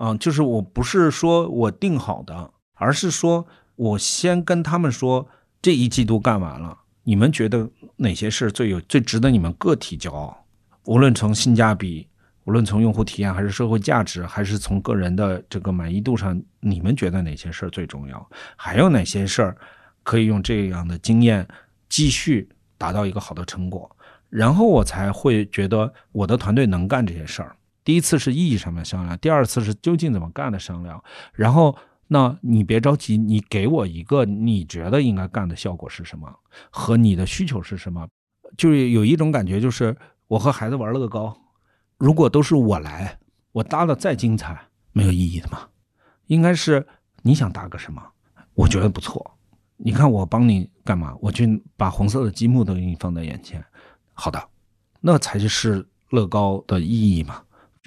[0.00, 3.46] 啊，就是我不是说我定好的，而是说
[3.76, 5.28] 我先跟他们说
[5.60, 6.74] 这一季度干完了，
[7.04, 10.46] 你们觉得哪些事最有最值得你们个体骄傲？
[10.86, 12.08] 无论从性价比，
[12.44, 18.26] 无论从用户体验，还是社会价值，还是从个人的这个满意度上，你们觉得哪些事儿最重要？
[18.56, 19.54] 还有哪些事儿
[20.02, 21.46] 可以用这样的经验
[21.90, 22.48] 继续
[22.78, 23.94] 达到一个好的成果？
[24.30, 27.54] 然后我才会觉得我的团队能干这些事儿。
[27.84, 31.02] 第一次是意义上面商量，第二次是究竟怎么干的商量。
[31.32, 31.76] 然后，
[32.08, 36.32] 那你别着急，你给我一个你觉得应该干的效果是什么，
[36.70, 38.08] 和你的需求是什么。
[38.56, 41.36] 就是有一种感觉，就是我和孩子玩乐高，
[41.98, 43.18] 如果都是我来，
[43.52, 44.60] 我搭的再精彩，
[44.92, 45.68] 没有意义的嘛。
[46.26, 46.86] 应该是
[47.22, 48.02] 你想搭个什么，
[48.54, 49.38] 我觉得不错。
[49.76, 51.14] 你看我帮你干嘛？
[51.20, 53.64] 我去把红色的积木都给你放在眼前。
[54.12, 54.48] 好的，
[55.00, 57.42] 那才是乐高的意义嘛。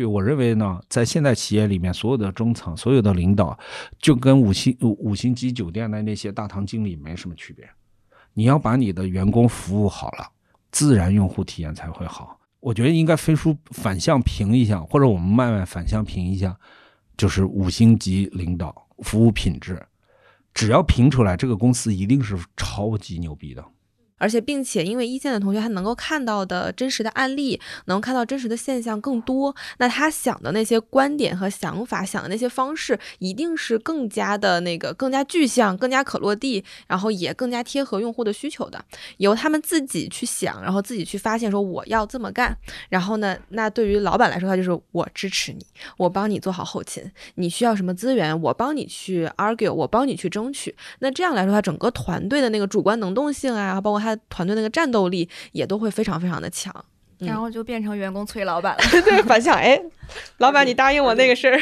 [0.06, 3.58] 我认为呢，在现代企业里面，所有的中层、所有的领导，
[4.00, 7.70] 就跟五星五星级酒店的那些大堂经理没什么区别。
[8.34, 10.28] 你要把你的员工服务好了，
[10.72, 12.40] 自然用户体验才会好。
[12.60, 16.58] 我觉得应该飞书反向评一下，或者我们慢慢反向评一下，
[17.18, 19.86] 就是五星级领导服务品质，
[20.54, 23.64] 只要评出来，这个公司一定是超级牛逼的。
[24.18, 38.84] 而且，并且，因为一线的同学他能够看到的真实的案例，能看到真实的现象更多，那他想的那些观点和想法，想的那些方式，一定是更加的那个更加具象、更加可落地，然后也更加贴合用户的需求的。
[39.18, 42.58] 由他们自己去想，然后自己去发现，说我要这么干。
[42.90, 45.66] 然后呢，那对于老板来说，他就是我支持你，
[45.98, 47.04] 我帮你做好后勤，
[47.36, 50.76] 你需要什么资源，我帮你去 argue，我帮你去争取。
[51.00, 54.14] 那这样来说，他整个团队的那个主观能动性啊，包括他。
[54.30, 56.74] 团队那个战斗力也都会非常非常的强，
[57.20, 58.84] 然后就变成员工催老板了。
[59.04, 59.80] 对，反向哎，
[60.40, 61.60] 老板你答应我那个事儿。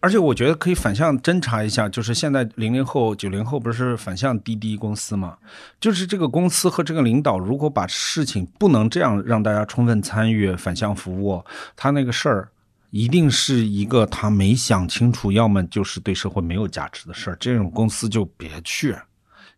[0.00, 5.38] 而且我觉得可以反向侦查一下，就是现在零零后、九零后不是反向滴滴公司嘛？
[5.80, 11.42] 就是这个公司和这个领导，如果把事情不能这样让大家充分参与、反向服务，
[11.76, 12.48] 他那个事儿
[12.90, 17.36] 一定是一个他没想清楚，要么就是对社会没有价值的事儿。
[17.40, 18.96] 这种公司就别去，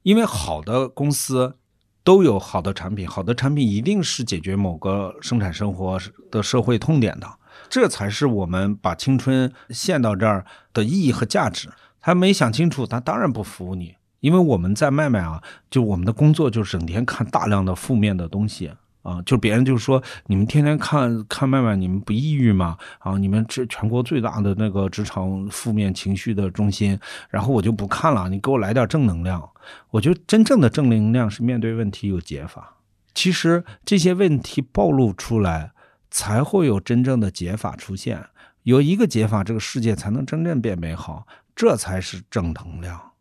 [0.02, 1.56] 因为好的公司。
[2.04, 5.98] 都有好的产品，好的产品一定是解决某个生产生活
[6.30, 7.26] 的社会痛点的，
[7.68, 11.68] 这才是我们把青春献到这儿的意义和价值。
[12.00, 15.40] 他没想清楚，他当然不服你，因为我们在卖卖啊，
[15.70, 18.72] 就我们的工作就是整天看大量的负面的东西。
[19.02, 22.76] 啊，就别人就说你们天天看看麦麦，你们不抑郁吗？
[23.00, 26.98] 啊，你们这全国最大的那个职场负面情绪的中心，
[27.28, 29.48] 然后我就不看了，你给我来点正能量。
[29.90, 32.76] 我觉得真正的正能量是面对问题有解法。
[33.14, 35.72] 其实这些问题暴露出来，
[36.10, 38.24] 才会有真正的解法出现。
[38.62, 43.11] 有一个解法，这个世界才能真正变美好，这才是正能量。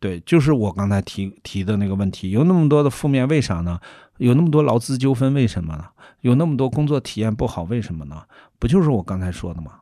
[0.00, 3.78] 对，就是我刚才提提的那个问题，有那么多的负面，为啥呢？
[4.16, 5.84] 有那么多劳资纠纷，为什么呢？
[6.22, 8.22] 有那么多工作体验不好，为什么呢？
[8.58, 9.72] 不就是我刚才说的吗？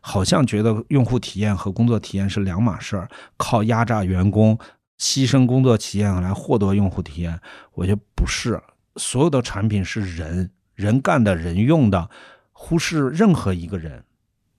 [0.00, 4.58] 好像觉得用户体验和工作体验是两码事儿，靠压榨员工、
[4.98, 7.40] 牺牲工作体验来获得用户体验，
[7.74, 8.60] 我觉得不是。
[8.96, 12.08] 所有的产品是人人干的、人用的，
[12.52, 14.04] 忽视任何一个人，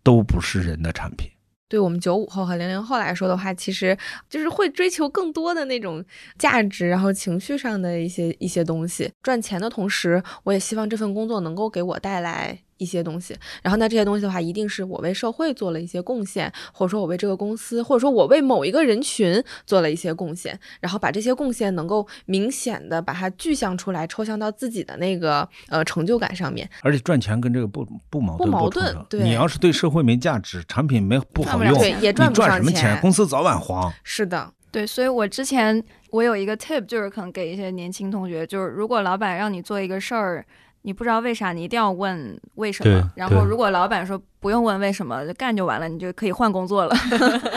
[0.03, 1.29] 都不是人的产品。
[1.75, 3.97] 对我们九五后和零零后来说的话，其实
[4.29, 6.01] 就是会追求更多的那种
[6.37, 9.11] 价值，然后情绪上的一些一些东西。
[9.21, 12.59] 赚钱的同时，我也希望这份工作能够给我带来。
[12.77, 26.69] 一些东西，然后那这些东西的话，一定是我为社会做了一些贡献，或者说我为这个公司，或者说我为某一个人群做了一些贡献，然后把这些贡献能够明显的把它具象出来，抽象到自己的那个呃成就感上面。
[26.81, 29.05] 而且赚钱跟这个不不矛盾，不矛盾。
[29.09, 33.91] 对，你要是对社会没价值，产品没不好用，也赚不上钱，公司早晚黄。
[34.03, 40.45] 是的，对，所以我之前我有一个 tip，就是可能给一些年轻同学，就是如果老板让你做一个事儿。
[40.85, 43.11] 你不知道为啥，你一定要问为什么。
[43.15, 46.95] 然后，如果老板说不用问为什么，就干就完了，你就可以换工作了。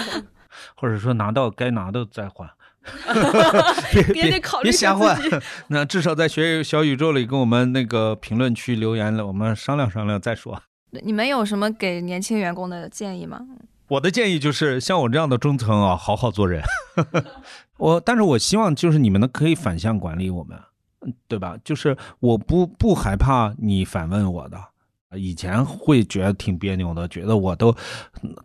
[0.75, 2.49] 或者说拿到该拿的再换。
[3.93, 5.15] 别别别瞎换。
[5.69, 10.63] 那至少在学小宇宙里跟我们那个评论区留言了，我们商量商量再说。
[11.03, 13.41] 你们有什么给年轻员工的建议吗？
[13.89, 16.63] 我的建议就是像我这样的中层啊，好好做人。
[17.77, 20.59] 我，但是我希望就是你们呢可以反向管理我们。
[21.27, 21.57] 对吧？
[21.63, 24.59] 就是我不不害怕你反问我的，
[25.17, 27.75] 以前会觉得挺别扭的，觉得我都，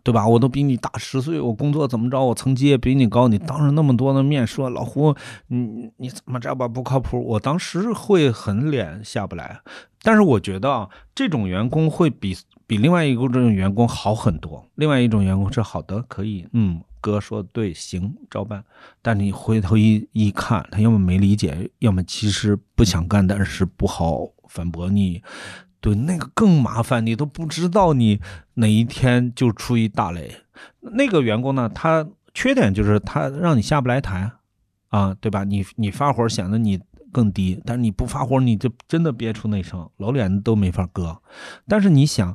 [0.02, 0.26] 对吧？
[0.26, 2.22] 我都比你大十岁，我工作怎么着？
[2.22, 5.14] 我层级也比你高，你当着那么多的面说老胡，
[5.48, 6.68] 你你怎么着吧？
[6.68, 7.20] 不靠谱？
[7.22, 9.60] 我当时会很脸下不来。
[10.02, 12.36] 但是我觉得这种员工会比
[12.66, 14.64] 比另外一种这种员工好很多。
[14.74, 16.80] 另外一种员工是好的，可以，嗯。
[17.04, 18.64] 哥说对，行，照办。
[19.02, 25.22] 但你回头一一看，他要么没理解，要么其实不想干，但是不好反驳你。
[25.80, 28.18] 对，那个更麻烦，你都不知道你
[28.54, 30.34] 哪一天就出一大雷。
[30.80, 34.32] 那个员工呢，他缺点就是他让你下不来台
[34.88, 35.44] 啊，对吧？
[35.44, 36.80] 你你发火显得你
[37.12, 41.20] 更低，但是你不发火，你就真的憋出内伤，老脸都没法割。
[41.68, 42.34] 但是你想，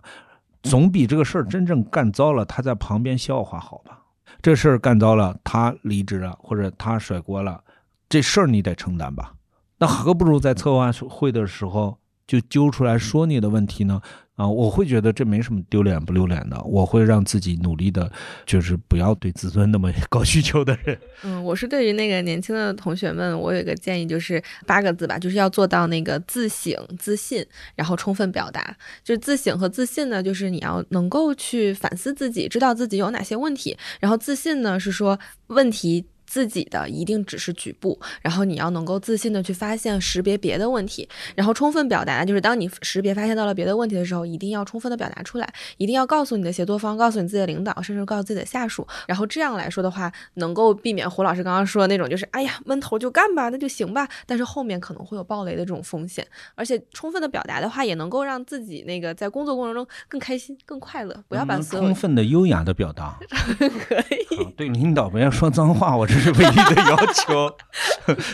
[0.62, 4.04] 总比这个事儿真正干糟了，他在旁边笑话好吧？
[4.42, 7.62] 这事儿干糟了，他离职了，或者他甩锅了，
[8.08, 9.34] 这事儿你得承担吧？
[9.78, 11.98] 那何不如在策划会的时候
[12.30, 14.00] 就揪出来说你的问题呢？
[14.36, 18.10] 啊，我会觉得这没什么丢脸不丢脸的，我会让自己努力的，
[18.46, 20.98] 就是不要对自尊那么高需求的人。
[21.24, 27.44] 嗯，我是对于那个年轻的同学们，我有一个建议，就是八个字吧，就是要做到那个自省、自信，
[27.76, 28.78] 然后充分表达。
[29.04, 36.06] 就是自省和自信呢，就是你要能够去反思自己，知道自己有哪些问题，然后自信呢是说问题。
[36.30, 56.24] 自己的一定只是局部，然后你要能够自信的去发现、识别别的问题，然后充分表达，就是当你识别发现到了别的问题的时候，一定要充分的表达出来，一定要告诉你的协作方，告诉你自己的领导，甚至告诉自己的下属，然后这样来说的话，能够避免胡老师刚刚说的那种，就是哎呀闷头就干吧，那就行吧，但是后面可能会有暴雷的这种风险，
[56.54, 63.18] 而且充分的表达的话，也能够让自己那个在工作过程中更开心、更快乐，不要把所有充分的优雅的表达，
[63.58, 64.54] 可以。
[64.56, 67.56] 对领导不要说脏话，我这唯一的要求。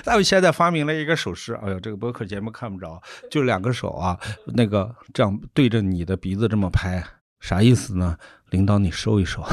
[0.05, 4.17] 那我现在发明了一个手势，哎呦，这个播客节目看不着，就两个手啊，
[4.55, 7.03] 那个这样对着你的鼻子这么拍，
[7.39, 8.17] 啥意思呢？
[8.51, 9.43] 领导你收一收，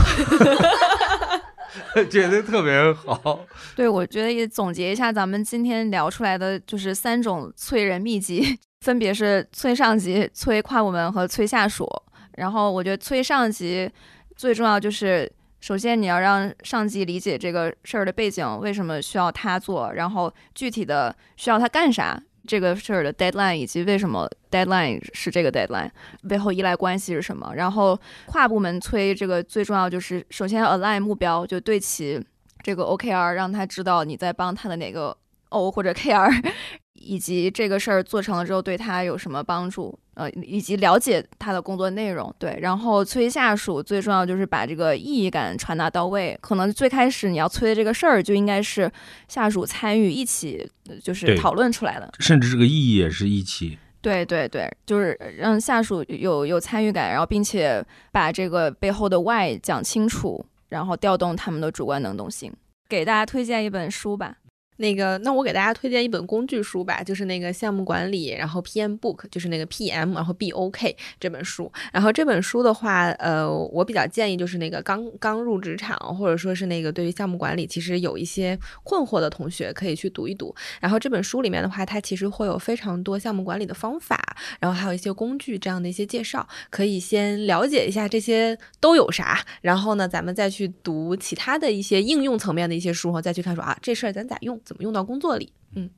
[2.11, 3.41] 觉得特别好。
[3.75, 11.89] 对，我觉得也总结一下咱们今天聊出来的就是三种催人秘籍，分别是催上级、催跨部门和催下属。
[12.37, 13.91] 然后我觉得催上级
[14.37, 15.31] 最重要就是。
[15.63, 25.89] 首先，你要让上级理解这个事儿的背景，为什么需要他做，然后具体的需要他干啥，这个事儿的 deadline 以及为什么 deadline 是这个 deadline，
[26.29, 27.53] 背后依赖关系是什么。
[27.55, 27.97] 然后
[28.27, 32.21] 跨部门催这个最重要就是，首先要 align 目标，就对齐
[32.65, 35.17] 这个 OKR，让他知道你在帮他的哪个
[35.51, 36.53] O 或者 KR。
[36.95, 39.99] 以及这个事儿做成了之后对他有什么帮助？
[40.15, 42.35] 呃，以及了解他的工作内容。
[42.39, 46.39] 对，然后催下属最重要就是把这个意义感传达到位。
[46.41, 48.91] 可能最开始你要催的这个事儿就应该是
[49.29, 50.71] 下属参与一起，
[51.03, 52.13] 就是讨论出来的。
[52.19, 53.79] 甚至这个意义也是一起。
[54.01, 62.53] 对对对，就是让下属有有参与感，然后并且把这个背后的 why 讲清楚，然后调动他们的主观能动性。
[62.89, 64.37] 给大家推荐一本书吧。
[64.77, 71.71] 那个，那我给大家推荐一本工具书吧，就是那个项目管理，然后 PM Book，就是那个 PM，然后 BOK 这本书。
[71.93, 80.55] 然后这本书的话，呃，我比较建议就是那个刚刚入职场，或者说是那个对于项目管理其实有一些困惑的同学可以去读一读。
[80.81, 84.19] 然后这本书里面的话，它其实会有非常多项目管理的方法，
[84.59, 94.59] 然后还有一些工具这样的一些介绍，可以先了解一下这些都有啥，然后呢，咱们再去读其他的一些应用层面的一些书后，再去看说啊，这事儿咱咋用。
[94.73, 95.53] 怎么用到工作里？
[95.75, 95.91] 嗯，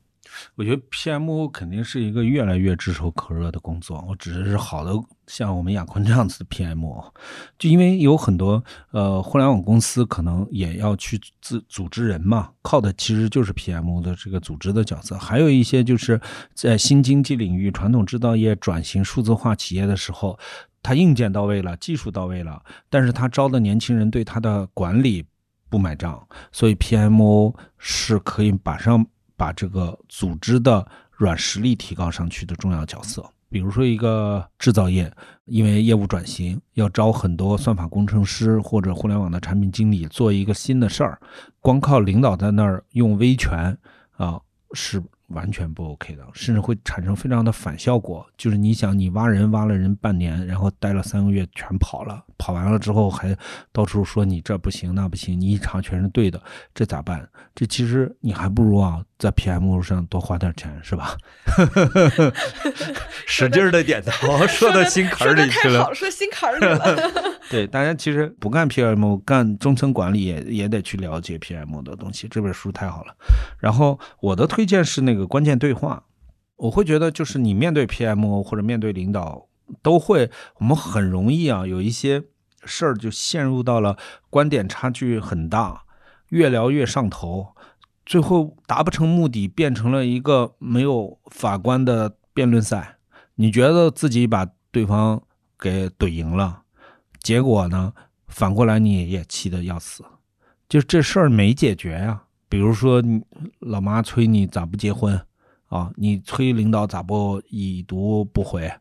[0.55, 4.03] 我觉得 PMO 肯定是一个越来越炙手可热的工作。
[4.09, 4.91] 我指的是好的，
[5.27, 7.05] 像我们亚坤这样子的 PMO，
[7.57, 8.61] 就因为有很多
[8.91, 15.17] 呃互联网公司可能也要去自组织人嘛，靠的其实就是 PMO 的这个组织的角色。
[15.17, 16.19] 还有一些就是
[16.53, 20.37] 在新经济领域、传统制造业转型数字化企业的时候，
[20.83, 25.25] 他硬件到位了，技术到位了，但是他招的年轻人对他的管理。
[25.69, 29.05] 不买账，所以 PMO 是可以马上
[29.35, 33.25] 把这个组织的软实力提高上去的重要角色。
[33.49, 35.11] 比如说，一个制造业
[35.45, 41.19] 因为业务转型，要招很多算法工程师或者互联网的产品经理做一个新的事儿，
[41.59, 43.77] 光靠领导在那儿用威权
[44.17, 44.39] 啊
[44.73, 45.01] 是。
[45.27, 48.25] 完全不 OK 的，甚至会产生非常的反效果。
[48.37, 53.35] 就是你想，你挖人挖了人半年，然后待了三个月全跑了，跑完了之后还
[53.71, 56.41] 到处说你这不行那不行，你一查全是对的，
[56.73, 57.27] 这咋办？
[57.55, 61.17] 这其实你还不如啊，在 PM 上多花点钱，是吧？
[63.25, 65.85] 使劲的点头，说到心坎里去了。
[65.85, 66.95] 说说心坎里了。
[67.49, 72.27] 对，大家其实不干 PM，干中层管理也也得去了解 PM 的东西。
[72.27, 73.15] 这本书太好了。
[73.59, 76.03] 然后我的推荐是那个个关键对话。
[76.57, 79.47] 我会觉得，就是你面对 PMO 或者面对领导，
[79.81, 82.23] 都会我们很容易啊，有一些
[82.63, 83.97] 事儿就陷入到了
[84.29, 85.83] 观点差距很大。
[86.29, 87.55] 越聊越上头，
[88.05, 92.97] 最后达不成目的，变成了一个没有法官的辩论赛。
[93.35, 95.21] 你觉得自己把对方
[95.59, 96.63] 给怼赢了，
[97.21, 97.93] 结果呢？
[98.27, 100.03] 反过来你也气得要死，
[100.67, 102.23] 就这事儿没解决呀。
[102.55, 103.21] 比如说，你
[103.59, 105.19] 老妈催你咋不结婚
[105.67, 105.91] 啊？
[105.97, 108.71] 你催领导咋不已读不回？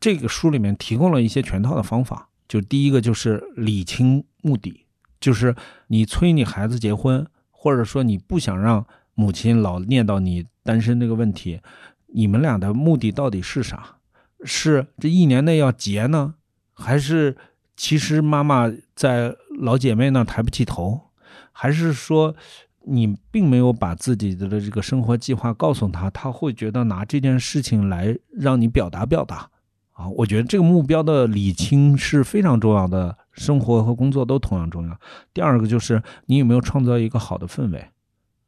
[0.00, 4.84] 这个书里面提供了一些全套的方法，就第一个就是理清目的。
[5.20, 5.54] 就是
[5.86, 11.60] 你催你孩子结婚，或者说你不想让母亲老念叨你单身这个问题，
[12.08, 13.98] 你们俩的目的到底是啥？
[14.42, 16.34] 是这一年内要结呢，
[16.72, 17.36] 还是
[17.76, 21.02] 其实妈妈在老姐妹那抬不起头？
[21.52, 22.34] 还是说
[22.84, 29.48] 你并没有把自己的这个生活计划告诉他，他会觉得拿这件事情来让你表达表达？
[29.92, 33.16] 啊，我觉得这个目标的理清是非常重要的。
[33.32, 34.94] 生活和工作都同样重要。
[35.32, 37.88] 第二个就是你有没有创造一个好的氛围，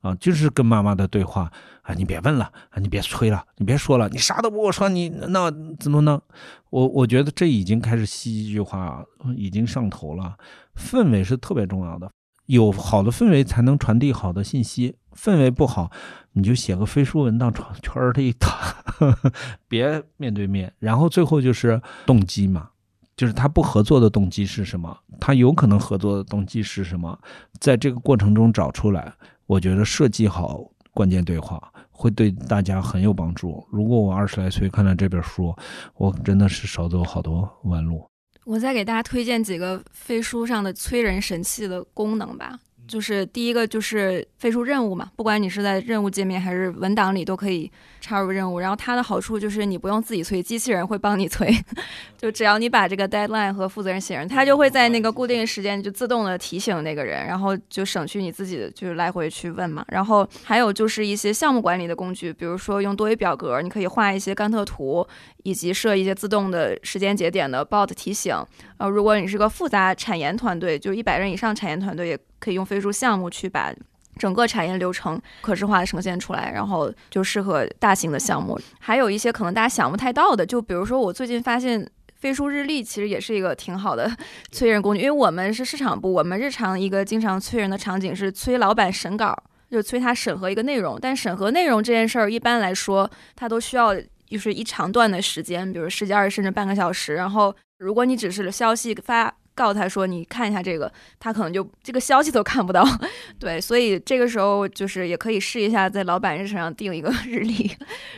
[0.02, 6.20] 啊，就是跟妈妈的对话啊，你别问了啊，你别催了，你别说了，你啥都不跟我说，你那怎么能？
[6.68, 9.02] 我我觉得这已经开始戏剧化，
[9.34, 10.36] 已经上头了。
[10.76, 12.10] 氛围是特别重要的。
[12.46, 15.90] 有好的氛围才能传递好的信息，氛围不好，
[16.32, 18.84] 你就写个飞书文当圈儿里打，
[19.66, 20.72] 别面对面。
[20.78, 22.70] 然后最后就是动机嘛，
[23.16, 24.96] 就是他不合作的动机是什么？
[25.20, 27.18] 他有可能合作的动机是什么？
[27.60, 29.14] 在这个过程中找出来，
[29.46, 30.60] 我觉得设计好
[30.92, 33.66] 关键对话会对大家很有帮助。
[33.70, 35.56] 如果我二十来岁看了这本书，
[35.94, 38.06] 我真的是少走好多弯路。
[38.44, 42.58] 我再给大家推荐几个飞书上的催人神器的功能吧。
[42.86, 47.68] 就是第一个就是飞书任务嘛，不管你是在任务界面还是文档里都可以
[47.98, 48.60] 插入任务。
[48.60, 51.50] 然后它的好处就是你不用自己催，机器人会帮你催。
[52.18, 59.82] 就只要你把这个 deadline 和负责人写上，它就会在那个固定时间就自动的提醒那个人，然后就省去你自己就是来回去问嘛。
[59.88, 65.06] 然后还有就是一些项目管理的工具，比如说用多维表格，你可以画一些甘特图，
[65.44, 68.36] 以及设一些自动的时间节点的 bot 提醒。
[68.76, 72.18] 呃，如果你是个复杂产研团队，就一百人以上产研团队也。
[72.40, 73.72] 可以用飞书项目去把
[74.18, 78.60] 整个产业流程可视化呈现出来，然后就适合大型的项目。
[78.80, 84.14] 还有一些可能大家想不太到的，就比如说我最近发现飞书日历其实也是一个挺好的
[84.52, 89.34] 催人工具，因为我们是市场部，我们日常一个经常催人的场景是催老板审稿，
[89.70, 90.98] 就催他审核一个内容。
[91.00, 93.96] 但审核内容这件事儿，一般来说它都需要
[94.34, 97.14] 就是一长段的时间，比如十几二十甚至半个小时。
[97.14, 99.32] 然后如果你只是消息发。
[99.54, 102.84] 告诉他说：“你看一下这个，他可能就这个消息都看不到。
[103.38, 107.70] 对，所以这个时候就是也可以试一下，在老板日程上定一个 日历，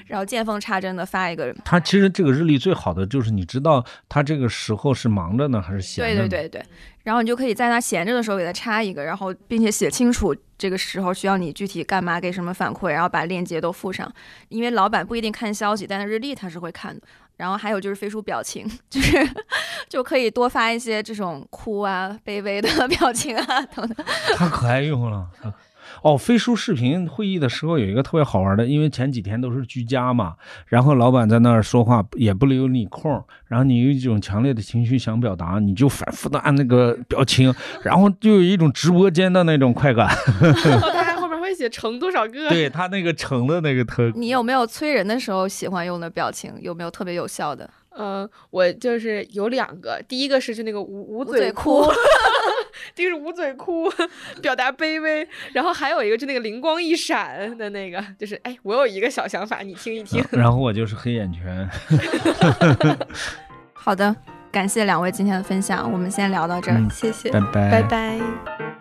[0.06, 1.54] 然后见缝插针的发一个。
[1.64, 6.22] 他其实这个日历最好的就是你知道他这个时候是忙着呢还是闲着。
[6.22, 6.66] 对对对对，
[7.04, 14.10] 然后你就可以在他闲着的时候给他插一个，然后并且写清楚这个时候需要你具体干嘛，给什么反馈，然后把链接都附上。
[14.48, 17.02] 因为老板不一定看消息，但是日历他是会看的。”
[17.36, 19.28] 然后还有就是飞书表情， 就是
[19.88, 24.06] 就可以多发一些这种哭啊、卑微的 表情啊等等。
[24.36, 25.26] 太可爱用了。
[26.02, 30.34] 哦，飞书视频会议的时候有一个特别好玩的，因为前几天都是居家嘛，
[30.66, 40.08] 然后老板在那儿说话也不留你空，然后你有一种强烈的情绪想表达，你就反复的按那个表情，然后就有一种直播间的那种快感。
[41.54, 42.48] 写成多少个？
[42.48, 44.10] 对他那个成的那个特。
[44.14, 46.52] 你有没有催人的时候喜欢用的表情？
[46.60, 47.68] 有没有特别有效的？
[47.98, 51.82] 嗯，我就是有两个，第一个是就那个捂捂嘴哭，
[52.94, 53.90] 第一个是捂嘴哭，
[54.42, 55.26] 表达卑微。
[55.54, 60.22] 然后还有一个就那个灵光一闪的那个，就是哎，我有一个小想法，你听一听。
[60.32, 61.66] 然后我就是黑眼圈。
[63.72, 64.14] 好的，
[64.52, 68.75] 感谢两位今天的分享，我们先聊到这儿，谢谢，拜拜，拜拜。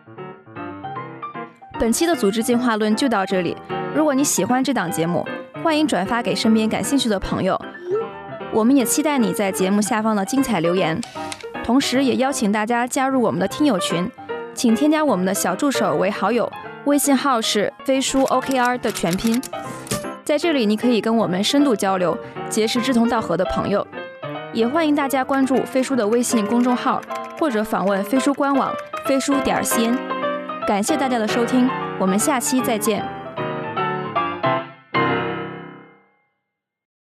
[1.77, 3.55] 本期的组织进化论就到这里。
[3.93, 5.27] 如果你喜欢这档节目，
[5.61, 7.59] 欢迎转发给身边感兴趣的朋友。
[8.53, 10.99] 我们也期待你在节目下方的精彩留言，
[11.65, 14.09] 同时也邀请大家加入我们的听友群，
[14.53, 16.49] 请添加我们的小助手为好友，
[16.85, 19.41] 微信号是飞书 OKR 的全拼。
[20.23, 22.17] 在这里，你可以跟我们深度交流，
[22.47, 23.85] 结识志同道合的朋友。
[24.53, 27.01] 也欢迎大家关注飞书的微信公众号，
[27.37, 28.71] 或者访问飞书官网
[29.05, 30.14] 飞书点 cn。
[30.67, 33.14] 感谢大家的收听，我们下期再见。